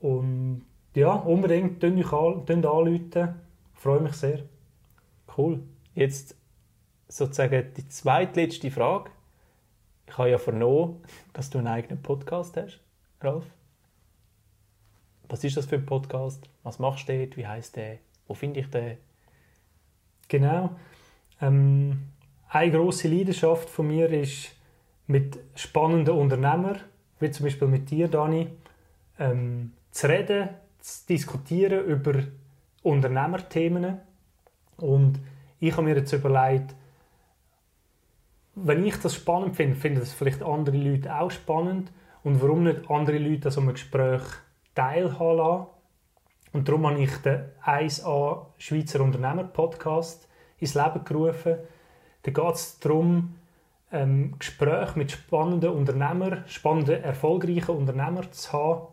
Und 0.00 0.64
ja, 0.94 1.12
unbedingt 1.12 1.84
euch 1.84 2.10
anrufen. 2.64 3.34
Ich 3.74 3.80
freue 3.82 4.00
mich 4.00 4.14
sehr. 4.14 4.38
Cool. 5.36 5.60
Jetzt 5.94 6.36
sozusagen 7.06 7.66
die 7.76 7.86
zweitletzte 7.86 8.70
Frage. 8.70 9.10
Ich 10.12 10.18
habe 10.18 10.28
ja 10.28 10.36
vernommen, 10.36 11.02
dass 11.32 11.48
du 11.48 11.56
einen 11.56 11.68
eigenen 11.68 12.02
Podcast 12.02 12.54
hast, 12.58 12.78
Ralf. 13.22 13.46
Was 15.30 15.42
ist 15.42 15.56
das 15.56 15.64
für 15.64 15.76
ein 15.76 15.86
Podcast? 15.86 16.50
Was 16.64 16.78
machst 16.78 17.08
du 17.08 17.16
dort? 17.16 17.38
Wie 17.38 17.46
heißt 17.46 17.76
der? 17.76 17.96
Wo 18.26 18.34
finde 18.34 18.60
ich 18.60 18.68
den? 18.68 18.98
Genau. 20.28 20.76
Ähm, 21.40 22.10
eine 22.50 22.72
große 22.72 23.08
Leidenschaft 23.08 23.70
von 23.70 23.86
mir 23.86 24.10
ist 24.10 24.54
mit 25.06 25.38
spannenden 25.54 26.14
Unternehmern, 26.14 26.80
wie 27.18 27.30
zum 27.30 27.44
Beispiel 27.44 27.68
mit 27.68 27.90
dir, 27.90 28.06
Dani, 28.08 28.48
ähm, 29.18 29.72
zu 29.92 30.10
reden, 30.10 30.50
zu 30.78 31.06
diskutieren 31.08 31.86
über 31.86 32.22
Unternehmerthemen. 32.82 33.96
Und 34.76 35.20
ich 35.58 35.72
habe 35.72 35.84
mir 35.84 35.96
jetzt 35.96 36.12
überlegt, 36.12 36.74
wenn 38.54 38.84
ich 38.84 38.96
das 38.96 39.14
spannend 39.14 39.56
finde, 39.56 39.76
finden 39.76 40.00
das 40.00 40.12
vielleicht 40.12 40.42
andere 40.42 40.76
Leute 40.76 41.14
auch 41.14 41.30
spannend. 41.30 41.90
Und 42.22 42.40
warum 42.40 42.64
nicht 42.64 42.88
andere 42.90 43.18
Leute 43.18 43.48
an 43.48 43.52
so 43.52 43.60
einem 43.60 43.72
Gespräch 43.72 44.22
teilhaben 44.74 45.36
lassen? 45.36 45.66
Und 46.52 46.68
darum 46.68 46.86
habe 46.86 47.02
ich 47.02 47.16
den 47.18 47.44
1A 47.64 48.46
Schweizer 48.58 49.00
Unternehmer 49.00 49.44
Podcast 49.44 50.28
ins 50.58 50.74
Leben 50.74 51.04
gerufen. 51.04 51.56
Da 52.22 52.30
geht 52.30 52.54
es 52.54 52.78
darum, 52.78 53.36
ähm, 53.90 54.34
Gespräche 54.38 54.98
mit 54.98 55.12
spannenden 55.12 55.70
Unternehmern, 55.70 56.44
spannenden, 56.46 57.02
erfolgreichen 57.02 57.76
Unternehmern 57.76 58.30
zu 58.32 58.52
haben, 58.52 58.86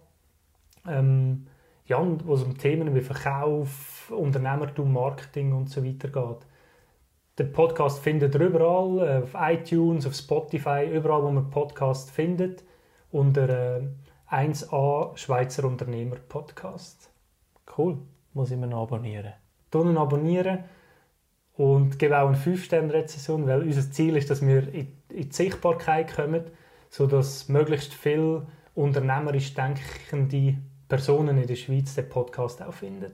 ähm, 0.88 1.48
ja, 1.86 2.02
wo 2.26 2.34
es 2.34 2.43
um 2.43 2.58
Themen 2.58 2.95
wie 2.95 3.02
Verkauf, 3.02 4.12
Unternehmertum, 4.12 4.91
Marketing 4.91 5.54
und 5.54 5.69
so 5.69 5.84
weiter 5.84 6.08
geht. 6.08 6.48
Den 7.39 7.54
Podcast 7.54 7.99
findet 7.99 8.36
ihr 8.36 8.41
überall, 8.41 9.08
äh, 9.08 9.23
auf 9.23 9.34
iTunes, 9.34 10.06
auf 10.06 10.13
Spotify, 10.13 10.86
überall, 10.93 11.23
wo 11.23 11.32
man 11.32 11.49
Podcast 11.49 12.12
findet, 12.12 12.65
unter 13.13 13.78
äh, 13.78 13.82
1a 14.30 15.15
Schweizer 15.15 15.63
Unternehmer 15.63 16.17
Podcast. 16.17 17.10
Cool, 17.78 17.97
muss 18.34 18.52
ich 18.52 18.58
mir 18.58 18.67
noch 18.67 18.84
abonnieren. 18.84 19.32
Tonnen 19.71 19.97
abonnieren 19.97 20.65
und 21.56 21.97
gebe 21.97 22.19
auch 22.19 22.28
eine 22.28 22.36
5-Sterne-Rezession, 22.36 23.47
weil 23.47 23.62
unser 23.62 23.89
Ziel 23.89 24.17
ist, 24.17 24.30
dass 24.30 24.45
wir 24.45 24.73
in 24.73 24.89
die 25.10 25.32
Sichtbarkeit 25.32 26.13
kommen, 26.13 26.43
sodass 26.89 27.47
möglichst 27.47 27.93
viele 27.93 28.47
unternehmerisch 28.75 29.54
denkende 29.54 30.58
Personen 30.89 31.38
in 31.38 31.47
der 31.47 31.56
Schweiz 31.56 31.95
den 31.95 32.10
Podcast 32.10 32.62
auch 32.62 32.73
finden. 32.73 33.13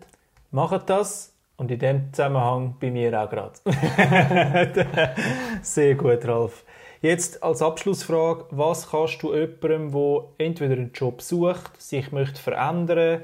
Macht 0.49 0.89
das 0.89 1.34
und 1.57 1.71
in 1.71 1.79
dem 1.79 2.13
Zusammenhang 2.13 2.75
bei 2.79 2.91
mir 2.91 3.21
auch 3.21 3.29
gerade. 3.29 3.59
Sehr 5.61 5.95
gut, 5.95 6.25
Ralf. 6.25 6.63
Jetzt 7.01 7.43
als 7.43 7.61
Abschlussfrage, 7.61 8.45
was 8.51 8.89
kannst 8.89 9.21
du 9.21 9.33
jemandem, 9.33 9.91
der 9.91 10.45
entweder 10.45 10.73
einen 10.73 10.91
Job 10.91 11.21
sucht, 11.21 11.81
sich 11.81 12.11
möchte 12.11 12.41
verändern, 12.41 13.21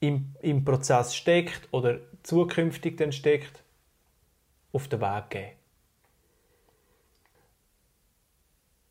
im, 0.00 0.34
im 0.40 0.64
Prozess 0.64 1.14
steckt 1.14 1.68
oder 1.72 1.98
zukünftig 2.22 2.96
dann 2.96 3.12
steckt, 3.12 3.62
auf 4.72 4.88
den 4.88 5.00
Weg 5.00 5.30
geben? 5.30 5.50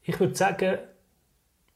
Ich 0.03 0.19
würde 0.19 0.35
sagen, 0.35 0.77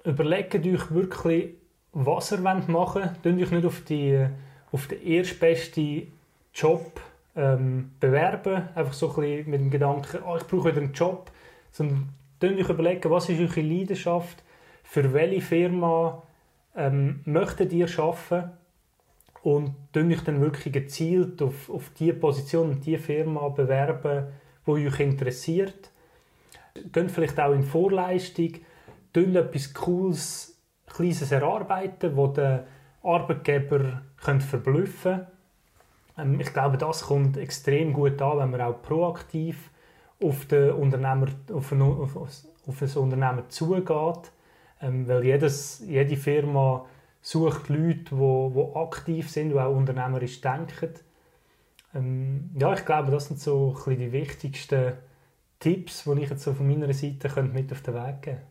überlegt 0.03 0.53
euch 0.55 0.91
wirklich, 0.91 1.55
was 1.93 2.31
ihr 2.31 2.39
machen 2.39 2.73
wollt. 2.73 3.23
Tun 3.23 3.41
euch 3.41 3.51
nicht 3.51 3.65
auf, 3.65 3.81
die, 3.85 4.27
auf 4.71 4.87
den 4.87 5.01
erstbesten 5.01 6.18
Job 6.53 6.99
ähm, 7.35 7.91
bewerben, 7.99 8.69
einfach 8.75 8.93
so 8.93 9.09
ein 9.09 9.15
bisschen 9.15 9.49
mit 9.49 9.61
dem 9.61 9.69
Gedanken, 9.69 10.19
oh, 10.25 10.37
ich 10.37 10.47
brauche 10.47 10.71
wieder 10.71 10.81
einen 10.81 10.93
Job, 10.93 11.31
sondern 11.71 12.13
euch 12.43 12.69
überlegen, 12.69 13.09
was 13.09 13.29
ist 13.29 13.39
eure 13.39 13.61
Leidenschaft, 13.61 14.43
für 14.83 15.13
welche 15.13 15.41
Firma 15.41 16.23
ähm, 16.75 17.21
möchtet 17.25 17.73
ihr 17.73 17.87
arbeiten? 17.99 18.51
Und 19.41 19.73
euch 19.95 20.21
dann 20.21 20.41
wirklich 20.41 20.73
gezielt 20.73 21.41
auf, 21.41 21.69
auf 21.69 21.91
die 21.97 22.11
Position 22.11 22.71
und 22.71 22.85
die 22.85 22.97
Firma 22.97 23.47
bewerben, 23.47 24.27
wo 24.65 24.73
euch 24.73 24.99
interessiert. 24.99 25.91
Geht 26.91 27.11
vielleicht 27.11 27.39
auch 27.39 27.53
in 27.53 27.63
Vorleistung, 27.63 28.51
tun 29.13 29.35
etwas 29.35 29.73
Cooles, 29.73 30.57
Kleines 30.87 31.31
erarbeiten, 31.31 32.17
wo 32.17 32.27
der 32.27 32.65
Arbeitgeber 33.01 34.01
könnt 34.17 34.43
verblüffen 34.43 35.27
ähm, 36.19 36.39
Ich 36.39 36.53
glaube, 36.53 36.77
das 36.77 37.03
kommt 37.03 37.37
extrem 37.37 37.93
gut 37.93 38.21
an, 38.21 38.39
wenn 38.39 38.51
man 38.51 38.61
auch 38.61 38.81
proaktiv 38.81 39.71
auf, 40.21 40.45
den 40.45 40.71
Unternehmer, 40.71 41.27
auf, 41.53 41.71
ein, 41.71 41.81
auf, 41.81 42.15
auf 42.15 42.81
ein 42.81 42.97
Unternehmen 42.97 43.49
zugeht. 43.49 44.31
Ähm, 44.81 45.07
weil 45.07 45.25
jedes, 45.25 45.83
jede 45.85 46.15
Firma 46.15 46.85
sucht 47.21 47.69
Leute, 47.69 48.15
die, 48.15 48.53
die 48.53 48.75
aktiv 48.75 49.29
sind, 49.29 49.49
die 49.49 49.59
auch 49.59 49.75
unternehmerisch 49.75 50.41
denken. 50.41 50.93
Ähm, 51.93 52.51
ja, 52.57 52.73
ich 52.73 52.85
glaube, 52.85 53.11
das 53.11 53.27
sind 53.27 53.39
so 53.39 53.75
die 53.87 54.11
wichtigsten 54.11 54.93
Tipps, 55.59 56.05
die 56.05 56.21
ich 56.23 56.29
jetzt 56.29 56.43
so 56.43 56.53
von 56.53 56.67
meiner 56.67 56.93
Seite 56.93 57.43
mit 57.43 57.71
auf 57.71 57.81
den 57.81 57.93
Weg 57.93 58.21
geben 58.21 58.37
könnte. 58.37 58.41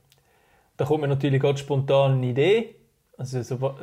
Da 0.77 0.85
kommt 0.85 1.01
mir 1.01 1.09
natürlich 1.09 1.41
gerade 1.41 1.59
spontan 1.59 2.13
eine 2.13 2.27
Idee. 2.27 2.77
Also 3.17 3.43
so, 3.43 3.75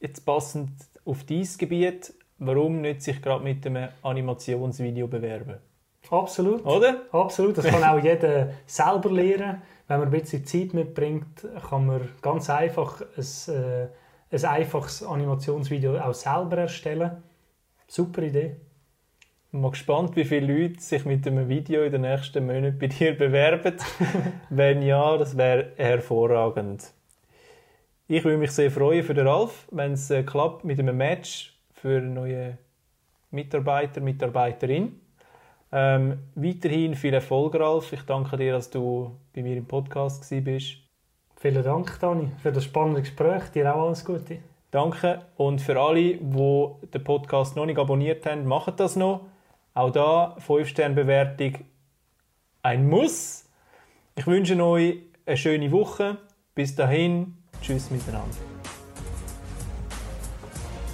jetzt 0.00 0.24
passend 0.24 0.70
auf 1.04 1.24
dieses 1.24 1.58
Gebiet, 1.58 2.14
warum 2.38 2.80
nicht 2.80 3.02
sich 3.02 3.20
gerade 3.20 3.44
mit 3.44 3.66
einem 3.66 3.88
Animationsvideo 4.02 5.06
bewerben? 5.08 5.56
Absolut. 6.10 6.64
Oder? 6.64 7.02
Absolut. 7.12 7.58
Das 7.58 7.66
kann 7.66 7.84
auch 7.98 8.02
jeder 8.02 8.50
selber 8.66 9.10
lernen. 9.10 9.62
Wenn 9.86 10.00
man 10.00 10.08
ein 10.08 10.10
bisschen 10.10 10.44
Zeit 10.44 10.74
mitbringt, 10.74 11.46
kann 11.68 11.86
man 11.86 12.08
ganz 12.22 12.50
einfach 12.50 13.00
ein, 13.00 13.54
äh, 13.54 13.88
ein 14.30 14.44
einfaches 14.44 15.02
Animationsvideo 15.02 15.98
auch 15.98 16.14
selber 16.14 16.58
erstellen. 16.58 17.22
Super 17.86 18.22
Idee. 18.22 18.56
Ich 19.46 19.52
bin 19.52 19.70
gespannt, 19.70 20.14
wie 20.14 20.26
viele 20.26 20.52
Leute 20.52 20.80
sich 20.80 21.06
mit 21.06 21.26
einem 21.26 21.48
Video 21.48 21.82
in 21.82 21.92
den 21.92 22.02
nächsten 22.02 22.44
Monaten 22.44 22.78
bei 22.78 22.88
dir 22.88 23.16
bewerben. 23.16 23.76
Wenn 24.50 24.82
ja, 24.82 25.16
das 25.16 25.38
wäre 25.38 25.72
hervorragend. 25.76 26.92
Ich 28.08 28.24
würde 28.24 28.36
mich 28.36 28.52
sehr 28.52 28.70
freuen 28.70 29.04
für 29.04 29.14
den 29.14 29.26
Ralf, 29.26 29.68
wenn 29.70 29.92
es 29.92 30.10
äh, 30.10 30.22
klappt 30.22 30.64
mit 30.64 30.78
einem 30.78 30.96
Match 30.96 31.57
für 31.80 32.00
neue 32.00 32.58
Mitarbeiter, 33.30 34.00
Mitarbeiterin. 34.00 35.00
Ähm, 35.70 36.18
weiterhin 36.34 36.94
viel 36.94 37.14
Erfolg, 37.14 37.54
Ralf. 37.54 37.92
Ich 37.92 38.02
danke 38.02 38.36
dir, 38.36 38.52
dass 38.52 38.70
du 38.70 39.16
bei 39.34 39.42
mir 39.42 39.56
im 39.56 39.66
Podcast 39.66 40.28
bist. 40.44 40.78
Vielen 41.36 41.62
Dank, 41.62 42.00
Dani, 42.00 42.30
für 42.42 42.50
das 42.50 42.64
spannende 42.64 43.00
Gespräch. 43.02 43.50
Dir 43.50 43.74
auch 43.74 43.86
alles 43.86 44.04
Gute. 44.04 44.38
Danke. 44.70 45.22
Und 45.36 45.60
für 45.60 45.80
alle, 45.80 46.16
die 46.16 46.68
den 46.92 47.04
Podcast 47.04 47.54
noch 47.56 47.66
nicht 47.66 47.78
abonniert 47.78 48.26
haben, 48.26 48.44
macht 48.46 48.80
das 48.80 48.96
noch. 48.96 49.26
Auch 49.74 49.90
da 49.90 50.36
5-Sterne-Bewertung 50.46 51.64
ein 52.62 52.88
Muss. 52.88 53.44
Ich 54.16 54.26
wünsche 54.26 54.60
euch 54.62 54.96
eine 55.24 55.36
schöne 55.36 55.70
Woche. 55.70 56.16
Bis 56.54 56.74
dahin, 56.74 57.36
tschüss 57.62 57.90
miteinander. 57.90 58.57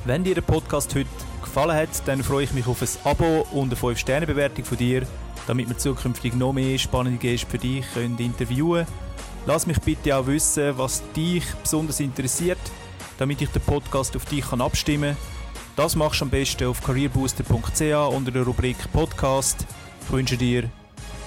Wenn 0.06 0.22
dir 0.22 0.34
der 0.34 0.42
Podcast 0.42 0.94
heute 0.94 1.08
gefallen 1.42 1.74
hat, 1.74 2.06
dann 2.06 2.22
freue 2.22 2.44
ich 2.44 2.52
mich 2.52 2.66
auf 2.66 2.82
ein 2.82 2.88
Abo 3.04 3.46
und 3.52 3.72
eine 3.72 3.80
5-Sterne-Bewertung 3.80 4.64
von 4.64 4.76
dir, 4.76 5.06
damit 5.46 5.68
wir 5.68 5.78
zukünftig 5.78 6.34
noch 6.34 6.52
mehr 6.52 6.78
spannende 6.78 7.18
Gäste 7.18 7.46
für 7.46 7.56
dich 7.56 7.86
können 7.94 8.18
interviewen 8.18 8.84
können. 8.84 8.98
Lass 9.46 9.66
mich 9.66 9.80
bitte 9.80 10.14
auch 10.14 10.26
wissen, 10.26 10.76
was 10.76 11.02
dich 11.16 11.44
besonders 11.62 12.00
interessiert, 12.00 12.58
damit 13.16 13.40
ich 13.40 13.48
den 13.48 13.62
Podcast 13.62 14.14
auf 14.14 14.26
dich 14.26 14.44
abstimmen 14.52 15.16
kann. 15.16 15.34
Das 15.76 15.96
machst 15.96 16.20
du 16.20 16.26
am 16.26 16.30
besten 16.30 16.66
auf 16.66 16.82
careerbooster.ch 16.82 18.14
unter 18.14 18.30
der 18.30 18.42
Rubrik 18.42 18.76
Podcast. 18.92 19.66
Ich 20.02 20.12
wünsche 20.12 20.36
dir 20.36 20.70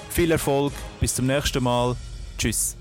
viel 0.08 0.30
Erfolg, 0.30 0.72
bis 1.00 1.16
zum 1.16 1.26
nächsten 1.26 1.64
Mal. 1.64 1.96
Tschüss. 2.38 2.77